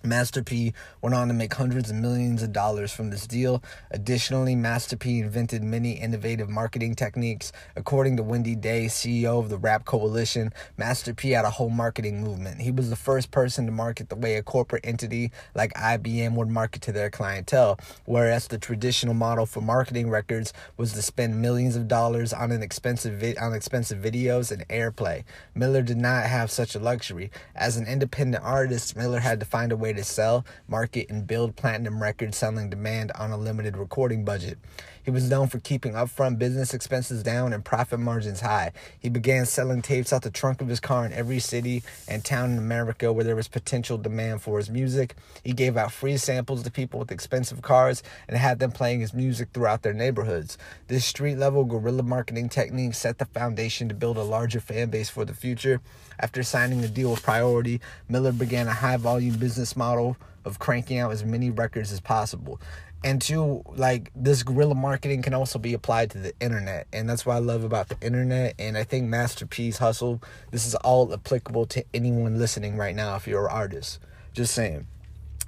Master 0.05 0.43
P 0.43 0.73
went 1.01 1.15
on 1.15 1.27
to 1.27 1.33
make 1.33 1.53
hundreds 1.53 1.89
of 1.89 1.95
millions 1.95 2.43
of 2.43 2.53
dollars 2.53 2.91
from 2.91 3.09
this 3.09 3.25
deal. 3.27 3.63
Additionally, 3.91 4.55
Master 4.55 4.95
P 4.95 5.19
invented 5.19 5.63
many 5.63 5.93
innovative 5.93 6.49
marketing 6.49 6.95
techniques. 6.95 7.51
According 7.75 8.17
to 8.17 8.23
Wendy 8.23 8.55
Day, 8.55 8.85
CEO 8.85 9.39
of 9.39 9.49
the 9.49 9.57
Rap 9.57 9.85
Coalition, 9.85 10.53
Master 10.77 11.13
P 11.13 11.31
had 11.31 11.45
a 11.45 11.49
whole 11.49 11.69
marketing 11.69 12.23
movement. 12.23 12.61
He 12.61 12.71
was 12.71 12.89
the 12.89 12.95
first 12.95 13.31
person 13.31 13.65
to 13.65 13.71
market 13.71 14.09
the 14.09 14.15
way 14.15 14.35
a 14.35 14.43
corporate 14.43 14.85
entity 14.85 15.31
like 15.53 15.73
IBM 15.73 16.35
would 16.35 16.49
market 16.49 16.81
to 16.83 16.91
their 16.91 17.09
clientele, 17.09 17.79
whereas 18.05 18.47
the 18.47 18.57
traditional 18.57 19.13
model 19.13 19.45
for 19.45 19.61
marketing 19.61 20.09
records 20.09 20.53
was 20.77 20.93
to 20.93 21.01
spend 21.01 21.41
millions 21.41 21.75
of 21.75 21.87
dollars 21.87 22.33
on 22.33 22.51
an 22.51 22.61
expensive 22.61 23.19
vi- 23.19 23.35
on 23.37 23.53
expensive 23.53 23.99
videos 23.99 24.51
and 24.51 24.67
airplay. 24.67 25.23
Miller 25.53 25.81
did 25.81 25.97
not 25.97 26.25
have 26.25 26.51
such 26.51 26.75
a 26.75 26.79
luxury. 26.79 27.31
As 27.55 27.77
an 27.77 27.87
independent 27.87 28.43
artist, 28.43 28.95
Miller 28.95 29.19
had 29.19 29.39
to 29.39 29.45
find 29.45 29.71
a 29.71 29.77
way 29.77 29.93
to 29.95 30.03
sell, 30.03 30.45
market, 30.67 31.09
and 31.09 31.27
build 31.27 31.55
platinum 31.55 32.01
records 32.01 32.37
selling 32.37 32.69
demand 32.69 33.11
on 33.13 33.31
a 33.31 33.37
limited 33.37 33.77
recording 33.77 34.23
budget. 34.25 34.57
He 35.05 35.11
was 35.11 35.29
known 35.29 35.49
for 35.49 35.59
keeping 35.59 35.93
upfront 35.93 36.39
business 36.39 36.73
expenses 36.73 37.21
down 37.21 37.53
and 37.53 37.63
profit 37.63 37.99
margins 37.99 38.41
high. 38.41 38.71
He 38.99 39.07
began 39.07 39.45
selling 39.45 39.83
tapes 39.83 40.11
out 40.11 40.23
the 40.23 40.31
trunk 40.31 40.61
of 40.61 40.67
his 40.67 40.79
car 40.79 41.05
in 41.05 41.13
every 41.13 41.37
city 41.37 41.83
and 42.07 42.25
town 42.25 42.53
in 42.53 42.57
America 42.57 43.13
where 43.13 43.23
there 43.23 43.35
was 43.35 43.47
potential 43.47 43.99
demand 43.99 44.41
for 44.41 44.57
his 44.57 44.71
music. 44.71 45.15
He 45.43 45.53
gave 45.53 45.77
out 45.77 45.91
free 45.91 46.17
samples 46.17 46.63
to 46.63 46.71
people 46.71 46.99
with 46.99 47.11
expensive 47.11 47.61
cars 47.61 48.01
and 48.27 48.35
had 48.35 48.57
them 48.57 48.71
playing 48.71 49.01
his 49.01 49.13
music 49.13 49.49
throughout 49.53 49.83
their 49.83 49.93
neighborhoods. 49.93 50.57
This 50.87 51.05
street 51.05 51.35
level 51.35 51.65
guerrilla 51.65 52.01
marketing 52.01 52.49
technique 52.49 52.95
set 52.95 53.19
the 53.19 53.25
foundation 53.25 53.87
to 53.89 53.93
build 53.93 54.17
a 54.17 54.23
larger 54.23 54.59
fan 54.59 54.89
base 54.89 55.11
for 55.11 55.23
the 55.23 55.35
future. 55.35 55.81
After 56.19 56.41
signing 56.41 56.83
a 56.83 56.87
deal 56.87 57.11
with 57.11 57.21
Priority, 57.21 57.79
Miller 58.09 58.31
began 58.31 58.67
a 58.67 58.73
high 58.73 58.97
volume 58.97 59.37
business 59.37 59.75
model 59.75 60.17
of 60.45 60.59
cranking 60.59 60.99
out 60.99 61.11
as 61.11 61.23
many 61.23 61.49
records 61.49 61.91
as 61.91 61.99
possible 61.99 62.59
and 63.03 63.21
two 63.21 63.63
like 63.75 64.11
this 64.15 64.43
guerrilla 64.43 64.75
marketing 64.75 65.21
can 65.21 65.33
also 65.33 65.59
be 65.59 65.73
applied 65.73 66.09
to 66.11 66.17
the 66.17 66.33
internet 66.39 66.87
and 66.93 67.09
that's 67.09 67.25
what 67.25 67.35
i 67.35 67.39
love 67.39 67.63
about 67.63 67.89
the 67.89 67.97
internet 68.01 68.55
and 68.57 68.77
i 68.77 68.83
think 68.83 69.07
Master 69.07 69.45
P's 69.45 69.77
hustle 69.77 70.21
this 70.51 70.65
is 70.65 70.75
all 70.75 71.13
applicable 71.13 71.65
to 71.67 71.83
anyone 71.93 72.37
listening 72.39 72.77
right 72.77 72.95
now 72.95 73.15
if 73.15 73.27
you're 73.27 73.47
an 73.47 73.53
artist. 73.53 73.99
Just 74.33 74.53
saying 74.53 74.87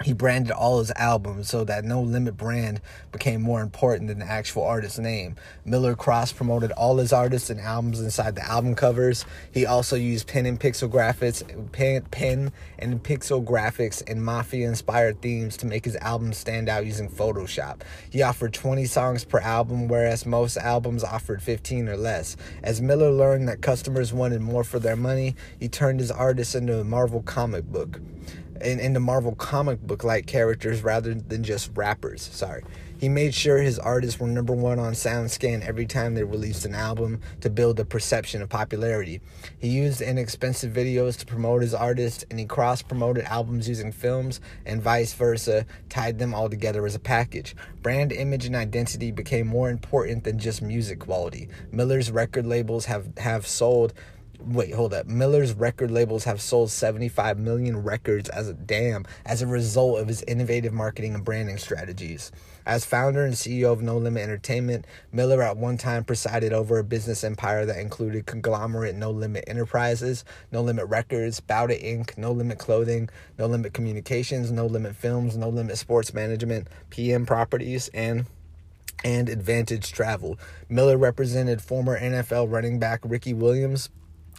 he 0.04 0.14
branded 0.14 0.52
all 0.52 0.78
his 0.78 0.92
albums 0.96 1.50
so 1.50 1.64
that 1.64 1.84
no 1.84 2.02
limit 2.02 2.38
brand 2.38 2.82
became 3.12 3.42
more 3.42 3.62
important 3.62 4.08
than 4.08 4.20
the 4.20 4.26
actual 4.26 4.64
artist's 4.64 5.00
name. 5.00 5.36
Miller 5.66 5.96
cross 5.96 6.32
promoted 6.32 6.72
all 6.74 6.98
his 6.98 7.12
artists 7.12 7.50
and 7.50 7.60
albums 7.60 8.00
inside 8.00 8.36
the 8.36 8.48
album 8.48 8.76
covers. 8.76 9.26
He 9.52 9.66
also 9.66 9.96
used 9.96 10.28
pen 10.28 10.46
and 10.46 10.60
pixel 10.60 10.88
graphics, 10.88 11.44
pen, 11.72 12.04
pen 12.12 12.52
and 12.78 13.02
pixel 13.02 13.44
graphics 13.44 14.04
and 14.08 14.24
mafia 14.24 14.68
inspired 14.68 15.20
themes 15.22 15.58
to 15.58 15.66
make 15.66 15.86
his 15.86 15.96
albums 15.96 16.38
stand 16.38 16.70
out 16.70 16.86
using 16.86 17.10
Photoshop. 17.10 17.82
He 18.10 18.22
offered 18.22 18.54
20 18.54 18.86
songs 18.86 19.26
per 19.26 19.40
album, 19.40 19.88
whereas 19.88 20.28
most 20.28 20.58
albums 20.58 21.04
offered 21.04 21.42
15 21.42 21.90
or 21.90 21.98
less. 21.98 22.38
As 22.62 22.82
Miller 22.82 23.12
learned 23.12 23.48
that 23.48 23.62
customers 23.62 24.14
wanted 24.14 24.42
more 24.42 24.64
for 24.64 24.78
their 24.78 24.96
money, 24.96 25.36
he 25.60 25.68
turned 25.68 26.00
his 26.00 26.12
artists 26.12 26.54
into 26.54 26.80
a 26.80 26.84
Marvel 26.84 27.24
comic 27.24 27.66
book 27.66 28.00
in, 28.62 28.80
in 28.80 28.94
the 28.94 29.00
Marvel 29.00 29.36
comic 29.36 29.82
book 29.82 30.04
like 30.04 30.26
characters 30.26 30.84
rather 30.84 31.14
than 31.14 31.44
just 31.44 31.72
rappers. 31.76 32.22
Sorry. 32.22 32.64
He 33.00 33.10
made 33.10 33.36
sure 33.36 33.60
his 33.60 33.78
artists 33.78 34.20
were 34.20 34.28
number 34.28 34.54
one 34.54 34.80
on 34.80 34.94
SoundScan 34.94 35.62
every 35.62 35.86
time 35.86 36.16
they 36.16 36.24
released 36.24 36.66
an 36.66 36.74
album 36.74 37.22
to 37.42 37.50
build 37.50 37.80
a 37.80 37.86
perception 37.86 38.42
of 38.42 38.50
popularity. 38.50 39.22
He 39.60 39.68
used 39.68 40.02
inexpensive 40.02 40.74
videos 40.74 41.16
to 41.20 41.26
promote 41.28 41.62
his 41.62 41.76
artists, 41.76 42.26
and 42.32 42.40
he 42.40 42.46
cross 42.48 42.82
promoted 42.82 43.26
albums 43.26 43.70
using 43.70 43.92
films 43.92 44.42
and 44.66 44.82
vice 44.82 45.14
versa, 45.14 45.68
tied 45.90 46.18
them 46.18 46.34
all 46.34 46.50
together 46.50 46.88
as 46.88 46.96
a 46.96 47.00
package. 47.00 47.56
Brand 47.84 48.12
image 48.12 48.46
and 48.46 48.56
identity 48.56 49.12
became 49.12 49.46
more 49.46 49.70
important 49.70 50.24
than 50.24 50.40
just 50.40 50.64
music 50.64 50.98
quality. 50.98 51.50
Miller's 51.72 52.10
record 52.10 52.48
labels 52.48 52.86
have, 52.86 53.16
have 53.20 53.46
sold 53.46 53.94
wait 54.40 54.74
hold 54.74 54.94
up 54.94 55.08
miller's 55.08 55.54
record 55.54 55.90
labels 55.92 56.24
have 56.24 56.40
sold 56.40 56.70
75 56.70 57.38
million 57.38 57.84
records 57.84 58.30
as 58.30 58.48
a 58.48 58.54
damn 58.54 59.06
as 59.26 59.42
a 59.42 59.48
result 59.48 60.00
of 60.00 60.08
his 60.08 60.24
innovative 60.24 60.74
marketing 60.74 61.16
and 61.16 61.26
branding 61.26 61.58
strategies 61.58 62.32
as 62.66 62.86
founder 62.86 63.26
and 63.26 63.34
ceo 63.34 63.72
of 63.72 63.82
no 63.82 63.98
limit 63.98 64.24
entertainment 64.24 64.86
miller 65.12 65.42
at 65.42 65.58
one 65.58 65.78
time 65.78 66.04
presided 66.04 66.54
over 66.54 66.78
a 66.78 66.84
business 66.84 67.24
empire 67.24 67.66
that 67.66 67.80
included 67.80 68.26
conglomerate 68.26 68.96
no 68.96 69.12
limit 69.12 69.44
enterprises 69.48 70.24
no 70.52 70.62
limit 70.62 70.86
records 70.88 71.42
bowda 71.42 71.82
inc 71.84 72.18
no 72.18 72.32
limit 72.32 72.60
clothing 72.60 73.10
no 73.38 73.48
limit 73.48 73.74
communications 73.74 74.52
no 74.52 74.66
limit 74.66 74.96
films 74.96 75.36
no 75.36 75.50
limit 75.50 75.78
sports 75.78 76.14
management 76.14 76.68
pm 76.90 77.26
properties 77.26 77.90
and 77.90 78.26
and 79.04 79.30
Advantage 79.30 79.92
Travel. 79.92 80.40
Miller 80.70 80.98
represented 80.98 81.62
former 81.62 82.00
NFL 82.00 82.52
running 82.52 82.80
back 82.80 83.02
Ricky 83.04 83.34
Williams, 83.34 83.90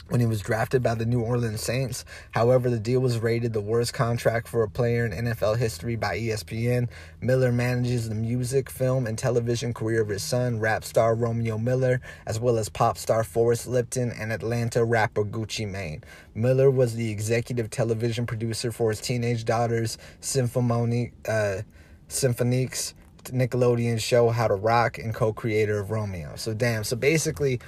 when 0.08 0.20
he 0.20 0.26
was 0.26 0.40
drafted 0.40 0.82
by 0.82 0.94
the 0.94 1.06
New 1.06 1.20
Orleans 1.20 1.60
Saints. 1.60 2.04
However, 2.32 2.70
the 2.70 2.78
deal 2.78 3.00
was 3.00 3.18
rated 3.18 3.52
the 3.52 3.60
worst 3.60 3.92
contract 3.94 4.48
for 4.48 4.62
a 4.62 4.70
player 4.70 5.04
in 5.04 5.12
NFL 5.12 5.58
history 5.58 5.96
by 5.96 6.18
ESPN. 6.18 6.88
Miller 7.20 7.52
manages 7.52 8.08
the 8.08 8.14
music, 8.14 8.70
film, 8.70 9.06
and 9.06 9.18
television 9.18 9.74
career 9.74 10.02
of 10.02 10.08
his 10.08 10.22
son, 10.22 10.58
rap 10.60 10.84
star 10.84 11.14
Romeo 11.14 11.58
Miller, 11.58 12.00
as 12.26 12.40
well 12.40 12.58
as 12.58 12.68
pop 12.68 12.96
star 12.98 13.24
Forrest 13.24 13.66
Lipton 13.66 14.10
and 14.12 14.32
Atlanta 14.32 14.84
rapper 14.84 15.24
Gucci 15.24 15.68
Mane. 15.68 16.02
Miller 16.34 16.70
was 16.70 16.94
the 16.94 17.10
executive 17.10 17.70
television 17.70 18.26
producer 18.26 18.72
for 18.72 18.90
his 18.90 19.00
teenage 19.00 19.44
daughter's 19.44 19.98
Symphony, 20.20 21.12
uh, 21.28 21.62
Cymphonique's 22.08 22.94
Nickelodeon 23.24 24.00
show 24.00 24.30
How 24.30 24.48
to 24.48 24.54
Rock 24.54 24.98
and 24.98 25.14
co-creator 25.14 25.78
of 25.78 25.90
Romeo. 25.90 26.34
So 26.36 26.54
damn, 26.54 26.84
so 26.84 26.96
basically 26.96 27.60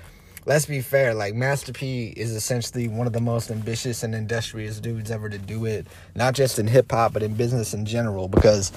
let's 0.46 0.66
be 0.66 0.80
fair, 0.80 1.14
like 1.14 1.34
Master 1.34 1.72
P 1.72 2.08
is 2.16 2.34
essentially 2.34 2.88
one 2.88 3.06
of 3.06 3.12
the 3.12 3.20
most 3.20 3.50
ambitious 3.50 4.02
and 4.02 4.14
industrious 4.14 4.80
dudes 4.80 5.10
ever 5.10 5.28
to 5.28 5.38
do 5.38 5.64
it, 5.64 5.86
not 6.14 6.34
just 6.34 6.58
in 6.58 6.66
hip 6.66 6.90
hop, 6.90 7.12
but 7.12 7.22
in 7.22 7.34
business 7.34 7.74
in 7.74 7.84
general, 7.84 8.28
because 8.28 8.72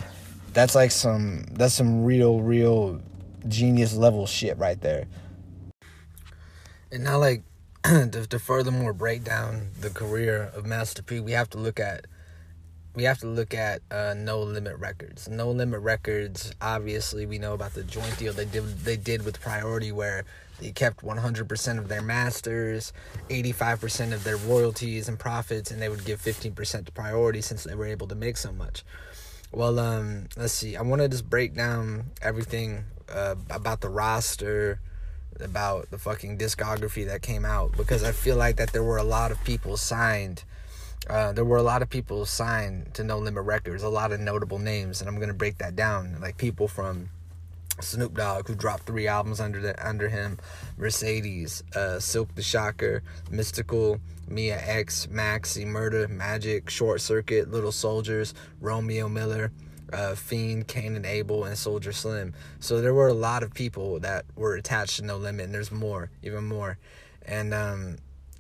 that's 0.53 0.75
like 0.75 0.91
some 0.91 1.43
that's 1.51 1.74
some 1.74 2.03
real, 2.03 2.41
real 2.41 3.01
genius 3.48 3.96
level 3.96 4.25
shit 4.27 4.58
right 4.58 4.79
there. 4.82 5.05
And 6.91 7.03
now 7.03 7.17
like 7.20 7.43
to, 7.84 8.27
to 8.29 8.39
furthermore 8.39 8.93
break 8.93 9.24
down 9.24 9.70
the 9.79 9.89
career 9.89 10.51
of 10.55 10.65
Master 10.65 11.01
P, 11.01 11.20
we 11.20 11.32
have 11.32 11.50
to 11.51 11.58
look 11.58 11.79
at 11.79 12.05
we 12.96 13.04
have 13.04 13.20
to 13.20 13.28
look 13.28 13.54
at 13.54 13.82
uh, 13.90 14.14
No 14.16 14.42
Limit 14.42 14.78
Records. 14.78 15.28
No 15.28 15.50
Limit 15.52 15.82
Records, 15.82 16.54
obviously, 16.62 17.26
we 17.26 17.40
know 17.40 17.54
about 17.54 17.74
the 17.74 17.84
joint 17.84 18.18
deal 18.18 18.34
they 18.34 18.46
did 18.46 18.64
they 18.80 18.98
did 18.98 19.26
with 19.26 19.42
Priority, 19.42 19.92
where 19.92 20.26
they 20.60 20.72
kept 20.72 21.04
100% 21.04 21.78
of 21.80 21.88
their 21.88 22.02
masters, 22.02 22.94
85% 23.30 24.14
of 24.14 24.24
their 24.24 24.38
royalties 24.38 25.10
and 25.10 25.18
profits, 25.18 25.72
and 25.72 25.82
they 25.82 25.90
would 25.90 26.06
give 26.06 26.22
15% 26.22 26.86
to 26.86 26.92
Priority 26.92 27.42
since 27.42 27.64
they 27.64 27.76
were 27.76 27.88
able 27.88 28.08
to 28.08 28.16
make 28.16 28.38
so 28.38 28.52
much. 28.52 28.84
Well, 29.52 29.80
um, 29.80 30.28
let's 30.38 30.54
see. 30.54 30.76
I 30.76 30.82
want 30.82 31.02
to 31.02 31.10
just 31.10 31.30
break 31.30 31.54
down 31.56 32.06
everything 32.22 32.86
uh, 33.10 33.36
about 33.50 33.82
the 33.82 33.90
roster, 33.90 34.80
about 35.40 35.90
the 35.92 35.98
fucking 35.98 36.38
discography 36.38 37.06
that 37.08 37.22
came 37.22 37.46
out 37.46 37.76
because 37.76 38.04
I 38.04 38.12
feel 38.12 38.36
like 38.36 38.58
that 38.58 38.72
there 38.72 38.84
were 38.84 38.98
a 38.98 39.04
lot 39.04 39.32
of 39.32 39.44
people 39.44 39.78
signed 39.78 40.44
uh, 41.10 41.33
there 41.33 41.45
were 41.45 41.57
a 41.57 41.63
lot 41.63 41.81
of 41.81 41.89
people 41.89 42.25
signed 42.25 42.93
to 42.93 43.03
No 43.03 43.19
Limit 43.19 43.43
Records, 43.43 43.83
a 43.83 43.89
lot 43.89 44.12
of 44.12 44.19
notable 44.19 44.60
names, 44.60 45.01
and 45.01 45.10
I'm 45.10 45.19
gonna 45.19 45.33
break 45.33 45.57
that 45.57 45.75
down. 45.75 46.17
Like 46.22 46.38
people 46.38 46.67
from 46.67 47.10
Snoop 47.81 48.15
Dogg, 48.15 48.48
who 48.48 48.55
dropped 48.55 48.83
three 48.83 49.07
albums 49.07 49.39
under 49.39 49.60
the 49.60 49.88
under 49.88 50.10
him, 50.10 50.39
Mercedes, 50.77 51.63
uh, 51.75 52.00
Silk 52.00 52.33
the 52.36 52.43
Shocker, 52.43 53.03
Mystikal, 53.29 54.00
Mia 54.27 54.60
X, 54.62 55.07
Maxi, 55.07 55.65
Murder, 55.65 56.07
Magic, 56.07 56.69
Short 56.69 57.01
Circuit, 57.01 57.51
Little 57.51 57.72
Soldiers, 57.72 58.33
Romeo 58.62 59.10
Miller, 59.10 59.51
uh, 59.91 60.15
Fiend, 60.15 60.67
Kane 60.67 60.95
and 60.95 61.05
Abel, 61.05 61.45
and 61.45 61.55
Soulja 61.55 61.93
Slim. 61.93 62.33
So 62.60 62.79
there 62.79 62.93
were 62.93 63.07
a 63.07 63.13
lot 63.13 63.43
of 63.43 63.53
people 63.53 64.00
that 64.00 64.25
were 64.36 64.55
attached 64.55 64.98
to 64.98 65.05
No 65.05 65.17
Limit, 65.17 65.45
and 65.45 65.53
there's 65.53 65.72
more, 65.72 66.10
even 66.22 66.45
more. 66.45 66.77
And 67.25 67.53
um, 67.53 67.98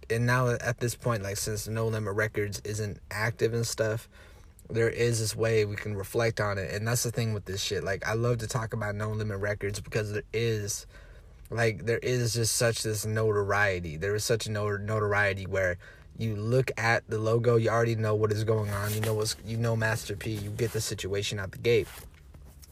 and 0.09 0.25
now 0.25 0.49
at 0.49 0.79
this 0.79 0.95
point, 0.95 1.23
like 1.23 1.37
since 1.37 1.67
No 1.67 1.87
Limit 1.87 2.13
Records 2.15 2.61
isn't 2.63 2.99
active 3.11 3.53
and 3.53 3.65
stuff, 3.65 4.09
there 4.69 4.89
is 4.89 5.19
this 5.19 5.35
way 5.35 5.65
we 5.65 5.75
can 5.75 5.95
reflect 5.95 6.39
on 6.39 6.57
it, 6.57 6.73
and 6.73 6.87
that's 6.87 7.03
the 7.03 7.11
thing 7.11 7.33
with 7.33 7.45
this 7.45 7.61
shit. 7.61 7.83
Like 7.83 8.07
I 8.07 8.13
love 8.13 8.39
to 8.39 8.47
talk 8.47 8.73
about 8.73 8.95
No 8.95 9.11
Limit 9.11 9.39
Records 9.39 9.79
because 9.79 10.13
there 10.13 10.23
is, 10.33 10.85
like, 11.49 11.85
there 11.85 11.99
is 11.99 12.33
just 12.33 12.55
such 12.55 12.83
this 12.83 13.05
notoriety. 13.05 13.97
There 13.97 14.15
is 14.15 14.23
such 14.23 14.47
a 14.47 14.51
notoriety 14.51 15.45
where 15.45 15.77
you 16.17 16.35
look 16.35 16.71
at 16.77 17.07
the 17.09 17.17
logo, 17.17 17.55
you 17.55 17.69
already 17.69 17.95
know 17.95 18.15
what 18.15 18.31
is 18.31 18.43
going 18.43 18.69
on. 18.69 18.93
You 18.93 19.01
know 19.01 19.13
what's 19.13 19.35
you 19.45 19.57
know 19.57 19.75
Master 19.75 20.15
P. 20.15 20.31
You 20.31 20.49
get 20.49 20.71
the 20.71 20.81
situation 20.81 21.39
out 21.39 21.51
the 21.51 21.57
gate, 21.57 21.87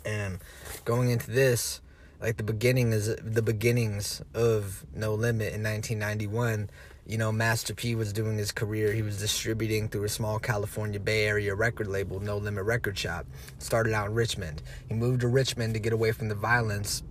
and 0.05 0.39
going 0.85 1.09
into 1.09 1.31
this 1.31 1.81
like 2.21 2.37
the 2.37 2.43
beginning 2.43 2.93
is 2.93 3.15
the 3.15 3.41
beginnings 3.41 4.21
of 4.33 4.85
No 4.95 5.15
Limit 5.15 5.53
in 5.53 5.63
1991 5.63 6.69
you 7.05 7.17
know, 7.17 7.31
Master 7.31 7.73
P 7.73 7.95
was 7.95 8.13
doing 8.13 8.37
his 8.37 8.51
career. 8.51 8.93
He 8.93 9.01
was 9.01 9.19
distributing 9.19 9.89
through 9.89 10.03
a 10.03 10.09
small 10.09 10.39
California 10.39 10.99
Bay 10.99 11.25
Area 11.25 11.55
record 11.55 11.87
label, 11.87 12.19
No 12.19 12.37
Limit 12.37 12.63
Record 12.63 12.97
Shop. 12.97 13.25
Started 13.59 13.93
out 13.93 14.07
in 14.07 14.13
Richmond. 14.13 14.61
He 14.87 14.93
moved 14.93 15.21
to 15.21 15.27
Richmond 15.27 15.73
to 15.73 15.79
get 15.79 15.93
away 15.93 16.11
from 16.11 16.29
the 16.29 16.35
violence 16.35 17.03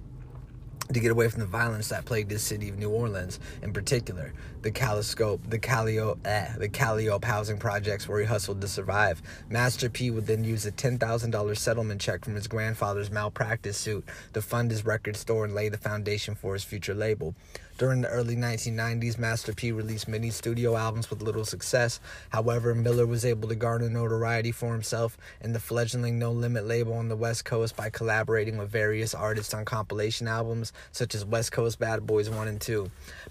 to 0.92 1.00
get 1.00 1.10
away 1.12 1.28
from 1.28 1.40
the 1.40 1.46
violence 1.46 1.88
that 1.88 2.04
plagued 2.04 2.30
the 2.30 2.38
city 2.38 2.68
of 2.68 2.78
New 2.78 2.90
Orleans, 2.90 3.38
in 3.62 3.72
particular, 3.72 4.32
the 4.62 4.72
Caliscope, 4.72 5.38
the 5.48 5.58
Calliope, 5.58 6.20
eh, 6.24 6.52
the 6.58 6.68
Calliope 6.68 7.26
housing 7.26 7.58
projects 7.58 8.08
where 8.08 8.18
he 8.20 8.26
hustled 8.26 8.60
to 8.60 8.68
survive. 8.68 9.22
Master 9.48 9.88
P 9.88 10.10
would 10.10 10.26
then 10.26 10.42
use 10.42 10.66
a 10.66 10.72
$10,000 10.72 11.56
settlement 11.56 12.00
check 12.00 12.24
from 12.24 12.34
his 12.34 12.48
grandfather's 12.48 13.10
malpractice 13.10 13.76
suit 13.76 14.04
to 14.32 14.42
fund 14.42 14.70
his 14.70 14.84
record 14.84 15.16
store 15.16 15.44
and 15.44 15.54
lay 15.54 15.68
the 15.68 15.78
foundation 15.78 16.34
for 16.34 16.54
his 16.54 16.64
future 16.64 16.94
label. 16.94 17.34
During 17.80 18.02
the 18.02 18.08
early 18.08 18.36
1990s, 18.36 19.16
Master 19.16 19.54
P 19.54 19.72
released 19.72 20.06
many 20.06 20.28
studio 20.28 20.76
albums 20.76 21.08
with 21.08 21.22
little 21.22 21.46
success. 21.46 21.98
However, 22.28 22.74
Miller 22.74 23.06
was 23.06 23.24
able 23.24 23.48
to 23.48 23.54
garner 23.54 23.88
notoriety 23.88 24.52
for 24.52 24.74
himself 24.74 25.16
and 25.40 25.54
the 25.54 25.60
fledgling 25.60 26.18
No 26.18 26.30
Limit 26.30 26.66
label 26.66 26.92
on 26.92 27.08
the 27.08 27.16
West 27.16 27.46
Coast 27.46 27.74
by 27.76 27.88
collaborating 27.88 28.58
with 28.58 28.68
various 28.68 29.14
artists 29.14 29.54
on 29.54 29.64
compilation 29.64 30.28
albums 30.28 30.74
such 30.92 31.14
as 31.14 31.24
West 31.24 31.52
Coast 31.52 31.78
Bad 31.78 32.06
Boys 32.06 32.28
1 32.28 32.48
and 32.48 32.60
2. 32.60 32.82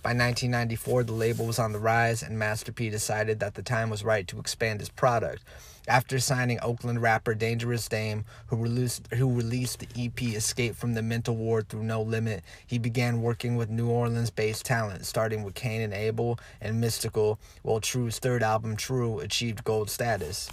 By 0.02 0.16
1994, 0.16 1.04
the 1.04 1.14
label 1.14 1.46
was 1.46 1.60
on 1.60 1.72
the 1.72 1.78
rise, 1.78 2.24
and 2.24 2.40
Master 2.40 2.72
P 2.72 2.90
decided 2.90 3.40
that 3.42 3.54
the 3.54 3.62
time 3.62 3.92
was 3.92 4.04
right 4.04 4.28
to 4.30 4.40
expand 4.40 4.80
his 4.80 4.90
product. 4.90 5.44
After 5.88 6.20
signing 6.20 6.60
Oakland 6.62 7.02
rapper 7.02 7.34
Dangerous 7.34 7.88
Dame, 7.88 8.26
who 8.48 8.58
released 8.58 9.08
who 9.14 9.34
released 9.34 9.80
the 9.80 9.88
EP 10.06 10.22
Escape 10.36 10.76
from 10.76 10.94
the 10.94 11.02
Mental 11.02 11.36
Ward 11.36 11.70
through 11.70 11.84
No 11.84 12.02
Limit, 12.02 12.44
he 12.68 12.78
began 12.78 13.22
working 13.22 13.56
with 13.56 13.70
New 13.70 13.90
Orleans-based 13.90 14.66
talent, 14.66 15.06
starting 15.06 15.44
with 15.44 15.56
Kane 15.56 15.82
and 15.82 15.94
Abel 15.94 16.40
and 16.62 16.84
Mystikal, 16.84 17.38
while 17.64 17.80
True's 17.80 18.20
third 18.20 18.44
album 18.44 18.76
True 18.76 19.20
achieved 19.20 19.64
gold 19.64 19.90
status. 19.90 20.50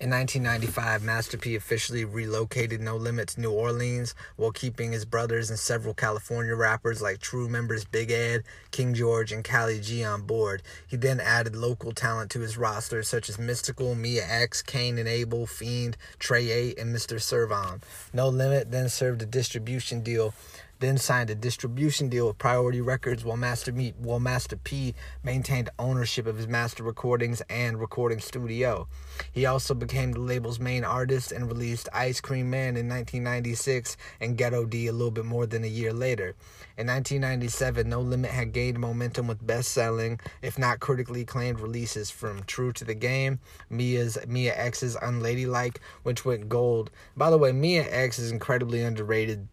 In 0.00 0.10
1995, 0.10 1.02
Master 1.02 1.36
P 1.36 1.56
officially 1.56 2.04
relocated 2.04 2.80
No 2.80 2.94
Limit 2.94 3.30
to 3.30 3.40
New 3.40 3.50
Orleans 3.50 4.14
while 4.36 4.52
keeping 4.52 4.92
his 4.92 5.04
brothers 5.04 5.50
and 5.50 5.58
several 5.58 5.92
California 5.92 6.54
rappers 6.54 7.02
like 7.02 7.18
True 7.18 7.48
members 7.48 7.84
Big 7.84 8.12
Ed, 8.12 8.44
King 8.70 8.94
George, 8.94 9.32
and 9.32 9.42
Cali 9.42 9.80
G 9.80 10.04
on 10.04 10.22
board. 10.22 10.62
He 10.86 10.96
then 10.96 11.18
added 11.18 11.56
local 11.56 11.90
talent 11.90 12.30
to 12.30 12.38
his 12.38 12.56
roster 12.56 13.02
such 13.02 13.28
as 13.28 13.38
Mystikal, 13.38 13.98
Mia 13.98 14.24
X, 14.24 14.62
Kane 14.62 14.98
and 14.98 15.08
Abel, 15.08 15.48
Fiend, 15.48 15.96
Trey 16.20 16.48
8, 16.48 16.78
and 16.78 16.94
Mr. 16.94 17.20
Serv-On. 17.20 17.80
No 18.12 18.28
Limit 18.28 18.70
then 18.70 18.88
served 18.88 19.20
a 19.22 19.26
distribution 19.26 20.02
deal 20.02 20.32
then 20.80 20.96
signed 20.96 21.30
a 21.30 21.34
distribution 21.34 22.08
deal 22.08 22.28
with 22.28 22.38
Priority 22.38 22.80
Records 22.80 23.24
while 23.24 23.36
Master 23.36 23.72
while 23.98 24.20
Master 24.20 24.56
P 24.56 24.94
maintained 25.22 25.70
ownership 25.78 26.26
of 26.26 26.36
his 26.36 26.46
master 26.46 26.82
recordings 26.82 27.42
and 27.50 27.80
recording 27.80 28.20
studio. 28.20 28.88
He 29.32 29.46
also 29.46 29.74
became 29.74 30.12
the 30.12 30.20
label's 30.20 30.60
main 30.60 30.84
artist 30.84 31.32
and 31.32 31.48
released 31.48 31.88
Ice 31.92 32.20
Cream 32.20 32.50
Man 32.50 32.76
in 32.76 32.88
1996 32.88 33.96
and 34.20 34.36
Ghetto 34.36 34.64
D 34.64 34.86
a 34.86 34.92
little 34.92 35.10
bit 35.10 35.24
more 35.24 35.46
than 35.46 35.64
a 35.64 35.68
year 35.68 35.92
later. 35.92 36.36
In 36.76 36.86
1997, 36.86 37.88
No 37.88 38.00
Limit 38.00 38.30
had 38.30 38.52
gained 38.52 38.78
momentum 38.78 39.26
with 39.26 39.44
best-selling, 39.44 40.20
if 40.42 40.58
not 40.58 40.78
critically 40.78 41.22
acclaimed 41.22 41.60
releases 41.60 42.10
from 42.10 42.44
True 42.44 42.72
to 42.74 42.84
the 42.84 42.94
Game, 42.94 43.40
Mia's 43.68 44.16
Mia 44.28 44.56
X's 44.56 44.96
Unladylike, 45.02 45.80
which 46.04 46.24
went 46.24 46.48
gold. 46.48 46.90
By 47.16 47.30
the 47.30 47.38
way, 47.38 47.50
Mia 47.50 47.84
X 47.90 48.18
is 48.18 48.30
incredibly 48.30 48.82
underrated 48.82 49.48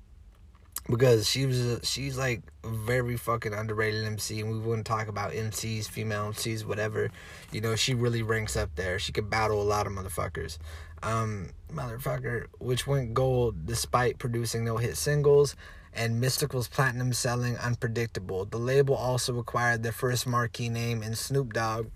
because 0.89 1.27
she 1.27 1.45
was 1.45 1.79
she's 1.83 2.17
like 2.17 2.41
very 2.63 3.17
fucking 3.17 3.53
underrated 3.53 4.05
MC 4.05 4.41
and 4.41 4.51
we 4.51 4.59
wouldn't 4.59 4.85
talk 4.85 5.07
about 5.07 5.31
MCs, 5.31 5.87
female 5.87 6.31
MCs, 6.31 6.65
whatever. 6.65 7.09
You 7.51 7.61
know, 7.61 7.75
she 7.75 7.95
really 7.95 8.21
ranks 8.21 8.55
up 8.55 8.75
there. 8.75 8.99
She 8.99 9.11
could 9.11 9.29
battle 9.29 9.61
a 9.61 9.63
lot 9.63 9.87
of 9.87 9.93
motherfuckers. 9.93 10.57
Um, 11.01 11.51
motherfucker, 11.71 12.47
which 12.59 12.87
went 12.87 13.13
gold 13.13 13.65
despite 13.65 14.19
producing 14.19 14.63
no 14.63 14.77
hit 14.77 14.97
singles 14.97 15.55
and 15.93 16.21
Mystikal's 16.21 16.67
platinum 16.67 17.13
selling 17.13 17.57
unpredictable. 17.57 18.45
The 18.45 18.57
label 18.57 18.95
also 18.95 19.39
acquired 19.39 19.81
their 19.81 19.91
first 19.91 20.27
marquee 20.27 20.69
name 20.69 21.01
in 21.01 21.15
Snoop 21.15 21.53
Dogg 21.53 21.87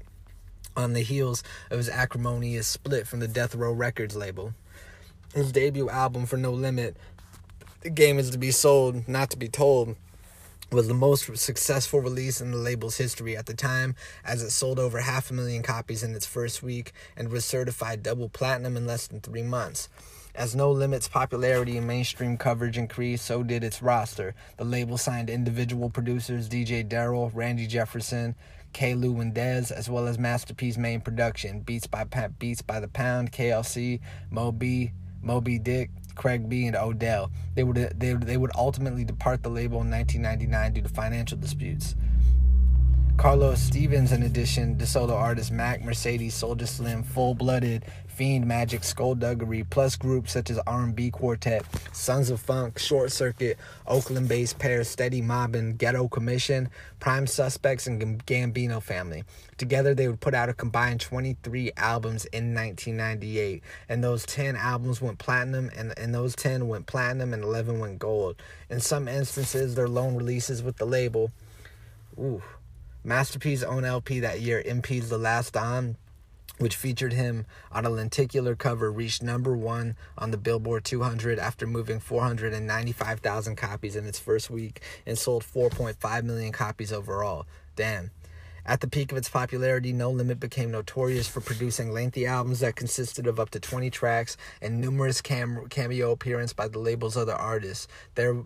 on 0.76 0.94
the 0.94 1.02
heels 1.02 1.44
of 1.70 1.78
his 1.78 1.90
acrimonious 1.90 2.68
split 2.68 3.06
from 3.06 3.20
the 3.20 3.28
Death 3.28 3.56
Row 3.56 3.74
Records 3.74 4.16
label. 4.16 4.54
His 5.34 5.52
debut 5.52 5.90
album 5.90 6.26
for 6.26 6.38
No 6.38 6.52
Limit 6.52 6.96
the 7.82 7.90
game 7.90 8.20
is 8.20 8.30
to 8.32 8.38
be 8.38 8.52
sold, 8.52 9.08
not 9.08 9.30
to 9.32 9.38
be 9.38 9.48
told, 9.48 9.96
was 10.72 10.88
the 10.88 10.94
most 10.94 11.36
successful 11.38 12.00
release 12.00 12.42
in 12.42 12.52
the 12.52 12.58
label's 12.58 12.98
history 12.98 13.36
at 13.36 13.46
the 13.46 13.54
time, 13.54 13.96
as 14.24 14.44
it 14.44 14.52
sold 14.52 14.78
over 14.78 15.00
half 15.00 15.32
a 15.32 15.34
million 15.34 15.64
copies 15.64 16.04
in 16.04 16.14
its 16.14 16.26
first 16.26 16.62
week 16.62 16.92
and 17.18 17.30
was 17.30 17.44
certified 17.44 18.04
double 18.04 18.30
platinum 18.30 18.78
in 18.78 18.86
less 18.86 19.08
than 19.08 19.20
three 19.20 19.42
months. 19.42 19.90
As 20.36 20.56
No 20.56 20.72
Limit's 20.72 21.08
popularity 21.08 21.78
and 21.78 21.88
mainstream 21.88 22.38
coverage 22.38 22.78
increased, 22.78 23.26
so 23.26 23.42
did 23.42 23.64
its 23.64 23.82
roster. 23.82 24.36
The 24.58 24.64
label 24.64 24.98
signed 24.98 25.30
individual 25.30 25.90
producers 25.90 26.48
DJ 26.48 26.88
Daryl, 26.88 27.32
Randy 27.34 27.66
Jefferson, 27.66 28.36
K. 28.72 28.94
Lou 28.94 29.20
and 29.20 29.34
Dez, 29.34 29.72
as 29.72 29.90
well 29.90 30.08
as 30.08 30.20
Master 30.20 30.54
P's 30.54 30.78
main 30.78 31.02
production, 31.02 31.62
Beats 31.62 31.88
by 31.88 32.06
Beats 32.38 32.62
by 32.62 32.80
the 32.80 32.88
Pound, 32.88 33.32
KLC, 33.32 34.00
Moby, 34.30 34.94
Mo 35.22 35.42
B. 35.42 35.58
Dick, 35.58 35.90
Craig 36.20 36.50
B, 36.50 36.68
and 36.68 36.76
Odell. 36.76 37.32
They 37.56 37.64
would 37.64 37.78
they, 37.98 38.14
they 38.14 38.36
would 38.36 38.52
ultimately 38.54 39.06
depart 39.06 39.42
the 39.42 39.48
label 39.50 39.82
in 39.82 39.90
1999 39.90 40.74
due 40.74 40.82
to 40.82 40.90
financial 40.90 41.38
disputes. 41.38 41.96
Carlos 43.20 43.60
Stephens, 43.62 44.14
in 44.14 44.24
addition 44.24 44.78
to 44.78 44.88
solo 44.88 45.14
artist 45.14 45.52
Mac, 45.52 45.84
Mercedes, 45.84 46.34
Soulja 46.34 46.66
Slim, 46.66 47.04
Full 47.04 47.36
Blooded, 47.36 47.84
Fiend, 48.08 48.48
Magic, 48.48 48.82
Skullduggery, 48.82 49.66
plus 49.66 49.98
groups 49.98 50.32
such 50.32 50.50
as 50.50 50.58
R&B 50.60 51.12
Quartet, 51.12 51.66
Sons 51.92 52.30
of 52.30 52.40
Funk, 52.40 52.80
Short 52.80 53.12
Circuit, 53.12 53.58
Oakland-based 53.86 54.58
pair 54.58 54.86
Steady 54.86 55.22
Mobbin, 55.22 55.76
Ghetto 55.76 56.08
Commission, 56.08 56.70
Prime 57.02 57.28
Suspects, 57.28 57.88
and 57.88 58.26
Gambino 58.26 58.82
Family. 58.82 59.26
Together, 59.58 59.94
they 59.94 60.08
would 60.08 60.22
put 60.22 60.34
out 60.34 60.48
a 60.48 60.54
combined 60.54 61.02
23 61.02 61.74
albums 61.76 62.24
in 62.28 62.56
1998, 62.56 63.62
and 63.90 64.02
those 64.02 64.26
10 64.28 64.56
albums 64.56 65.02
went 65.02 65.20
platinum, 65.20 65.70
and, 65.76 65.94
and 66.00 66.16
those 66.16 66.38
10 66.38 66.70
went 66.70 66.86
platinum, 66.88 67.34
and 67.34 67.44
11 67.44 67.80
went 67.80 68.00
gold. 68.00 68.38
In 68.70 68.80
some 68.80 69.10
instances, 69.10 69.76
their 69.76 69.90
lone 69.90 70.16
releases 70.16 70.64
with 70.64 70.78
the 70.78 70.86
label. 70.86 71.34
Ooh. 72.18 72.42
Master 73.04 73.40
P's 73.40 73.64
own 73.64 73.86
LP 73.86 74.20
that 74.20 74.42
year, 74.42 74.62
MP's 74.66 75.10
The 75.10 75.18
Last 75.18 75.56
On, 75.56 75.96
which 76.58 76.76
featured 76.76 77.14
him 77.14 77.46
on 77.72 77.86
a 77.86 77.90
lenticular 77.90 78.56
cover, 78.56 78.92
reached 78.92 79.24
number 79.24 79.56
one 79.56 79.96
on 80.18 80.32
the 80.32 80.38
Billboard 80.38 80.84
200 80.84 81.40
after 81.40 81.66
moving 81.66 82.02
495,000 82.02 83.56
copies 83.56 83.96
in 83.96 84.06
its 84.06 84.20
first 84.20 84.50
week 84.50 84.82
and 85.06 85.18
sold 85.18 85.44
4.5 85.44 86.24
million 86.24 86.52
copies 86.52 86.92
overall. 86.92 87.46
Damn. 87.78 88.12
At 88.66 88.82
the 88.82 88.90
peak 88.90 89.14
of 89.14 89.18
its 89.18 89.30
popularity, 89.30 89.94
No 89.94 90.12
Limit 90.12 90.42
became 90.42 90.70
notorious 90.70 91.28
for 91.28 91.40
producing 91.40 91.92
lengthy 91.92 92.26
albums 92.28 92.60
that 92.60 92.76
consisted 92.76 93.26
of 93.26 93.40
up 93.40 93.50
to 93.52 93.62
20 93.62 93.90
tracks 93.90 94.36
and 94.62 94.82
numerous 94.82 95.22
cam- 95.22 95.68
cameo 95.70 96.12
appearances 96.12 96.54
by 96.54 96.68
the 96.68 96.80
label's 96.80 97.16
other 97.16 97.34
artists. 97.34 97.88
There 98.16 98.44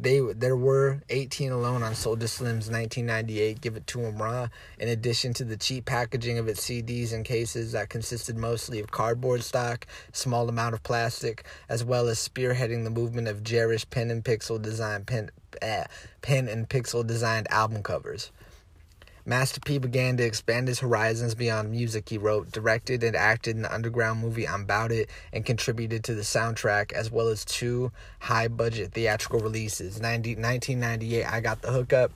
they 0.00 0.20
there 0.20 0.56
were 0.56 1.02
18 1.10 1.52
alone 1.52 1.82
on 1.82 1.92
Soulja 1.92 2.28
Slim's 2.28 2.70
1998 2.70 3.60
Give 3.60 3.76
It 3.76 3.86
To 3.88 4.00
Him 4.00 4.20
Raw, 4.20 4.48
in 4.78 4.88
addition 4.88 5.34
to 5.34 5.44
the 5.44 5.56
cheap 5.56 5.84
packaging 5.84 6.38
of 6.38 6.48
its 6.48 6.62
CDs 6.66 7.12
and 7.12 7.24
cases 7.24 7.72
that 7.72 7.90
consisted 7.90 8.36
mostly 8.36 8.80
of 8.80 8.90
cardboard 8.90 9.42
stock, 9.42 9.86
small 10.12 10.48
amount 10.48 10.74
of 10.74 10.82
plastic, 10.82 11.44
as 11.68 11.84
well 11.84 12.08
as 12.08 12.26
spearheading 12.26 12.84
the 12.84 12.90
movement 12.90 13.28
of 13.28 13.44
garish 13.44 13.88
pen 13.90 14.10
and 14.10 14.24
pixel 14.24 14.60
design 14.60 15.04
pen, 15.04 15.30
eh, 15.60 15.84
pen 16.22 16.48
and 16.48 16.68
pixel 16.68 17.06
designed 17.06 17.50
album 17.50 17.82
covers. 17.82 18.30
Master 19.24 19.60
P 19.60 19.78
began 19.78 20.16
to 20.16 20.24
expand 20.24 20.66
his 20.66 20.80
horizons 20.80 21.36
beyond 21.36 21.70
music. 21.70 22.08
He 22.08 22.18
wrote, 22.18 22.50
directed, 22.50 23.04
and 23.04 23.14
acted 23.14 23.54
in 23.54 23.62
the 23.62 23.72
underground 23.72 24.20
movie 24.20 24.48
I'm 24.48 24.64
Bout 24.64 24.90
It 24.90 25.08
and 25.32 25.46
contributed 25.46 26.02
to 26.04 26.14
the 26.14 26.22
soundtrack 26.22 26.92
as 26.92 27.10
well 27.10 27.28
as 27.28 27.44
two 27.44 27.92
high 28.18 28.48
budget 28.48 28.92
theatrical 28.92 29.38
releases. 29.38 30.00
90, 30.00 30.30
1998, 30.30 31.24
I 31.24 31.40
Got 31.40 31.62
the 31.62 31.70
Hookup 31.70 32.10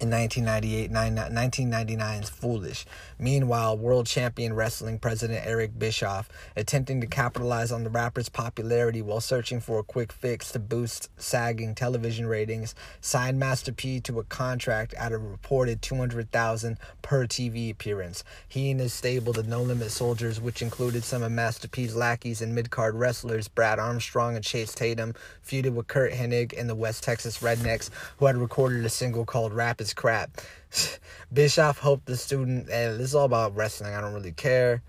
in 0.00 0.10
1998, 0.10 0.92
1999's 0.92 2.28
Foolish. 2.28 2.86
Meanwhile, 3.18 3.78
world 3.78 4.06
champion 4.06 4.52
wrestling 4.52 4.98
president 4.98 5.44
Eric 5.44 5.76
Bischoff, 5.78 6.28
attempting 6.54 7.00
to 7.00 7.06
capitalize 7.06 7.72
on 7.72 7.82
the 7.82 7.90
rapper's 7.90 8.28
popularity 8.28 9.02
while 9.02 9.20
searching 9.20 9.60
for 9.60 9.80
a 9.80 9.82
quick 9.82 10.12
fix 10.12 10.52
to 10.52 10.60
boost 10.60 11.10
sagging 11.16 11.74
television 11.74 12.26
ratings, 12.26 12.76
signed 13.00 13.40
Master 13.40 13.72
P 13.72 13.98
to 14.02 14.20
a 14.20 14.24
contract 14.24 14.94
at 14.94 15.10
a 15.10 15.18
reported 15.18 15.82
200,000 15.82 16.78
per 17.02 17.26
TV 17.26 17.70
appearance. 17.70 18.22
He 18.46 18.70
and 18.70 18.78
his 18.78 18.92
stable, 18.92 19.32
the 19.32 19.42
No 19.42 19.62
Limit 19.62 19.90
Soldiers, 19.90 20.40
which 20.40 20.62
included 20.62 21.02
some 21.02 21.22
of 21.22 21.32
Master 21.32 21.66
P's 21.66 21.96
lackeys 21.96 22.40
and 22.40 22.54
mid-card 22.54 22.94
wrestlers 22.94 23.48
Brad 23.48 23.78
Armstrong 23.78 24.36
and 24.36 24.44
Chase 24.44 24.74
Tatum, 24.74 25.14
feuded 25.44 25.74
with 25.74 25.88
Curt 25.88 26.12
Hennig 26.12 26.56
and 26.56 26.68
the 26.68 26.74
West 26.74 27.02
Texas 27.02 27.38
Rednecks, 27.38 27.90
who 28.18 28.26
had 28.26 28.36
recorded 28.36 28.84
a 28.84 28.88
single 28.88 29.24
called 29.24 29.52
Rap 29.52 29.80
is 29.88 29.94
Crap. 29.94 30.40
Bischoff 31.32 31.78
hoped 31.78 32.06
the 32.06 32.16
student, 32.16 32.68
and 32.70 32.98
this 32.98 33.08
is 33.08 33.14
all 33.14 33.24
about 33.24 33.56
wrestling. 33.56 33.94
I 33.94 34.00
don't 34.00 34.14
really 34.14 34.32
care. 34.32 34.82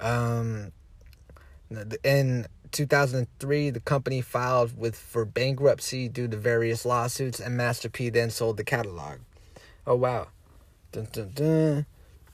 Um, 0.00 0.72
in 2.02 2.46
2003, 2.72 3.70
the 3.70 3.80
company 3.80 4.20
filed 4.20 4.76
with 4.78 4.96
for 4.96 5.24
bankruptcy 5.24 6.08
due 6.08 6.28
to 6.28 6.36
various 6.36 6.84
lawsuits, 6.84 7.40
and 7.40 7.56
Master 7.56 7.88
P 7.88 8.10
then 8.10 8.30
sold 8.30 8.56
the 8.56 8.64
catalog. 8.64 9.18
Oh 9.86 9.96
wow, 9.96 10.28
dun, 10.92 11.08
dun, 11.12 11.30
dun. 11.34 11.86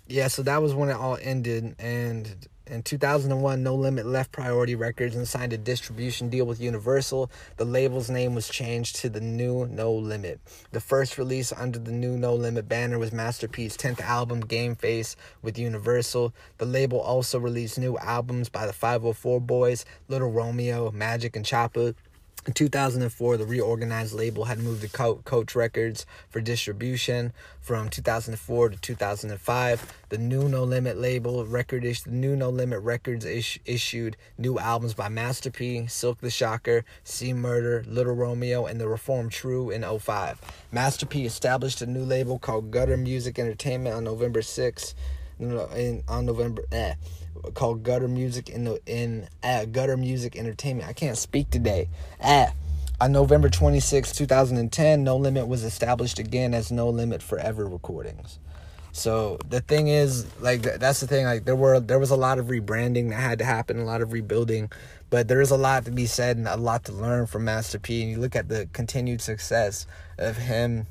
yeah. 0.08 0.28
So 0.28 0.42
that 0.42 0.62
was 0.62 0.74
when 0.74 0.90
it 0.90 0.96
all 0.96 1.18
ended, 1.20 1.74
and 1.78 2.48
in 2.70 2.82
2001, 2.84 3.62
No 3.62 3.74
Limit 3.74 4.06
left 4.06 4.30
Priority 4.30 4.76
Records 4.76 5.16
and 5.16 5.26
signed 5.26 5.52
a 5.52 5.58
distribution 5.58 6.28
deal 6.28 6.46
with 6.46 6.60
Universal. 6.60 7.30
The 7.56 7.64
label's 7.64 8.08
name 8.08 8.34
was 8.34 8.48
changed 8.48 8.96
to 8.96 9.08
the 9.08 9.20
new 9.20 9.66
No 9.66 9.92
Limit. 9.92 10.40
The 10.70 10.80
first 10.80 11.18
release 11.18 11.52
under 11.52 11.80
the 11.80 11.90
new 11.90 12.16
No 12.16 12.34
Limit 12.34 12.68
banner 12.68 12.98
was 12.98 13.12
Master 13.12 13.48
P's 13.48 13.76
10th 13.76 14.00
album, 14.00 14.40
Game 14.40 14.76
Face, 14.76 15.16
with 15.42 15.58
Universal. 15.58 16.32
The 16.58 16.64
label 16.66 17.00
also 17.00 17.40
released 17.40 17.78
new 17.78 17.98
albums 17.98 18.48
by 18.48 18.66
the 18.66 18.72
504 18.72 19.40
Boys, 19.40 19.84
Little 20.06 20.30
Romeo, 20.30 20.92
Magic, 20.92 21.34
and 21.34 21.44
Choppa. 21.44 21.94
In 22.46 22.54
2004, 22.54 23.36
the 23.36 23.44
reorganized 23.44 24.14
label 24.14 24.44
had 24.44 24.58
moved 24.60 24.80
to 24.80 24.88
Co- 24.88 25.20
Koch 25.26 25.54
Records 25.54 26.06
for 26.30 26.40
distribution. 26.40 27.34
From 27.60 27.90
2004 27.90 28.70
to 28.70 28.76
2005, 28.78 29.92
the 30.08 30.16
new 30.16 30.48
No 30.48 30.64
Limit 30.64 30.96
label 30.96 31.44
record 31.44 31.84
is- 31.84 32.02
the 32.04 32.10
new 32.10 32.34
No 32.34 32.48
Limit 32.48 32.80
Records 32.80 33.26
is- 33.26 33.58
issued 33.66 34.16
new 34.38 34.58
albums 34.58 34.94
by 34.94 35.10
Master 35.10 35.50
P, 35.50 35.86
Silk 35.86 36.20
the 36.22 36.30
Shocker, 36.30 36.84
C 37.04 37.34
Murder, 37.34 37.84
Little 37.86 38.14
Romeo, 38.14 38.64
and 38.64 38.80
The 38.80 38.88
Reformed 38.88 39.32
True 39.32 39.68
in 39.70 39.84
05. 39.84 40.40
Master 40.72 41.04
P 41.04 41.26
established 41.26 41.82
a 41.82 41.86
new 41.86 42.04
label 42.04 42.38
called 42.38 42.70
Gutter 42.70 42.96
Music 42.96 43.38
Entertainment 43.38 43.94
on 43.94 44.04
November 44.04 44.40
6th. 44.40 44.94
In, 45.38 46.02
on 46.06 46.26
November, 46.26 46.64
eh, 46.70 46.94
called 47.54 47.82
Gutter 47.82 48.08
Music 48.08 48.48
in 48.48 48.64
the 48.64 48.80
in 48.86 49.28
uh, 49.42 49.64
Gutter 49.66 49.96
Music 49.96 50.36
Entertainment. 50.36 50.88
I 50.88 50.92
can't 50.92 51.18
speak 51.18 51.50
today. 51.50 51.88
Ah, 52.22 52.52
on 53.00 53.12
November 53.12 53.48
26, 53.48 54.12
2010, 54.12 55.04
No 55.04 55.16
Limit 55.16 55.48
was 55.48 55.64
established 55.64 56.18
again 56.18 56.52
as 56.52 56.70
No 56.70 56.88
Limit 56.88 57.22
Forever 57.22 57.66
Recordings. 57.66 58.38
So 58.92 59.38
the 59.48 59.60
thing 59.60 59.88
is, 59.88 60.26
like 60.40 60.62
that's 60.62 61.00
the 61.00 61.06
thing. 61.06 61.24
Like 61.24 61.44
there 61.44 61.56
were 61.56 61.80
there 61.80 61.98
was 61.98 62.10
a 62.10 62.16
lot 62.16 62.38
of 62.38 62.46
rebranding 62.46 63.10
that 63.10 63.20
had 63.20 63.38
to 63.38 63.44
happen, 63.44 63.78
a 63.78 63.84
lot 63.84 64.02
of 64.02 64.12
rebuilding, 64.12 64.70
but 65.10 65.28
there 65.28 65.40
is 65.40 65.50
a 65.50 65.56
lot 65.56 65.84
to 65.84 65.90
be 65.90 66.06
said 66.06 66.36
and 66.36 66.48
a 66.48 66.56
lot 66.56 66.84
to 66.84 66.92
learn 66.92 67.26
from 67.26 67.44
Master 67.44 67.78
P. 67.78 68.02
And 68.02 68.10
you 68.10 68.18
look 68.18 68.34
at 68.34 68.48
the 68.48 68.68
continued 68.72 69.20
success 69.20 69.86
of 70.18 70.36
him 70.36 70.86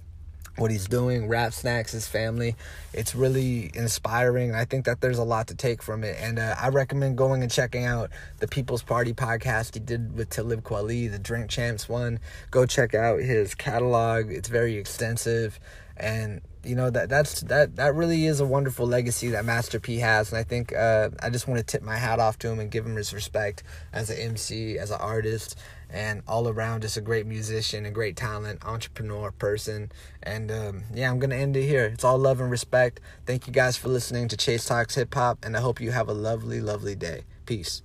what 0.59 0.71
he's 0.71 0.87
doing, 0.87 1.27
Rap 1.27 1.53
Snacks, 1.53 1.93
his 1.93 2.07
family. 2.07 2.55
It's 2.93 3.15
really 3.15 3.71
inspiring. 3.73 4.53
I 4.53 4.65
think 4.65 4.85
that 4.85 5.01
there's 5.01 5.17
a 5.17 5.23
lot 5.23 5.47
to 5.47 5.55
take 5.55 5.81
from 5.81 6.03
it. 6.03 6.17
And 6.19 6.39
uh, 6.39 6.55
I 6.59 6.69
recommend 6.69 7.17
going 7.17 7.41
and 7.41 7.51
checking 7.51 7.85
out 7.85 8.09
the 8.39 8.47
People's 8.47 8.83
Party 8.83 9.13
podcast 9.13 9.73
he 9.73 9.79
did 9.79 10.15
with 10.15 10.29
Talib 10.29 10.63
Kweli, 10.63 11.09
the 11.09 11.19
Drink 11.19 11.49
Champs 11.49 11.87
one. 11.87 12.19
Go 12.51 12.65
check 12.65 12.93
out 12.93 13.19
his 13.19 13.55
catalog. 13.55 14.31
It's 14.31 14.49
very 14.49 14.75
extensive. 14.75 15.59
And 15.97 16.41
you 16.63 16.75
know 16.75 16.89
that 16.89 17.09
that's 17.09 17.41
that 17.41 17.77
that 17.77 17.95
really 17.95 18.25
is 18.25 18.39
a 18.39 18.45
wonderful 18.45 18.85
legacy 18.85 19.29
that 19.29 19.45
Master 19.45 19.79
P 19.79 19.97
has, 19.97 20.31
and 20.31 20.37
I 20.37 20.43
think 20.43 20.73
uh, 20.75 21.09
I 21.21 21.29
just 21.29 21.47
want 21.47 21.59
to 21.59 21.65
tip 21.65 21.81
my 21.81 21.95
hat 21.95 22.19
off 22.19 22.37
to 22.39 22.49
him 22.49 22.59
and 22.59 22.69
give 22.69 22.85
him 22.85 22.95
his 22.95 23.13
respect 23.13 23.63
as 23.93 24.09
an 24.09 24.17
MC, 24.17 24.77
as 24.77 24.91
an 24.91 24.99
artist, 24.99 25.57
and 25.89 26.21
all 26.27 26.47
around 26.47 26.81
just 26.81 26.97
a 26.97 27.01
great 27.01 27.25
musician, 27.25 27.85
a 27.85 27.91
great 27.91 28.15
talent, 28.15 28.65
entrepreneur, 28.65 29.31
person. 29.31 29.91
And 30.21 30.51
um, 30.51 30.83
yeah, 30.93 31.09
I'm 31.09 31.19
gonna 31.19 31.35
end 31.35 31.57
it 31.57 31.65
here. 31.65 31.85
It's 31.85 32.03
all 32.03 32.17
love 32.17 32.39
and 32.39 32.51
respect. 32.51 32.99
Thank 33.25 33.47
you 33.47 33.53
guys 33.53 33.77
for 33.77 33.89
listening 33.89 34.27
to 34.29 34.37
Chase 34.37 34.65
Talks 34.65 34.95
Hip 34.95 35.13
Hop, 35.15 35.43
and 35.43 35.57
I 35.57 35.61
hope 35.61 35.81
you 35.81 35.91
have 35.91 36.07
a 36.07 36.13
lovely, 36.13 36.61
lovely 36.61 36.95
day. 36.95 37.23
Peace. 37.45 37.81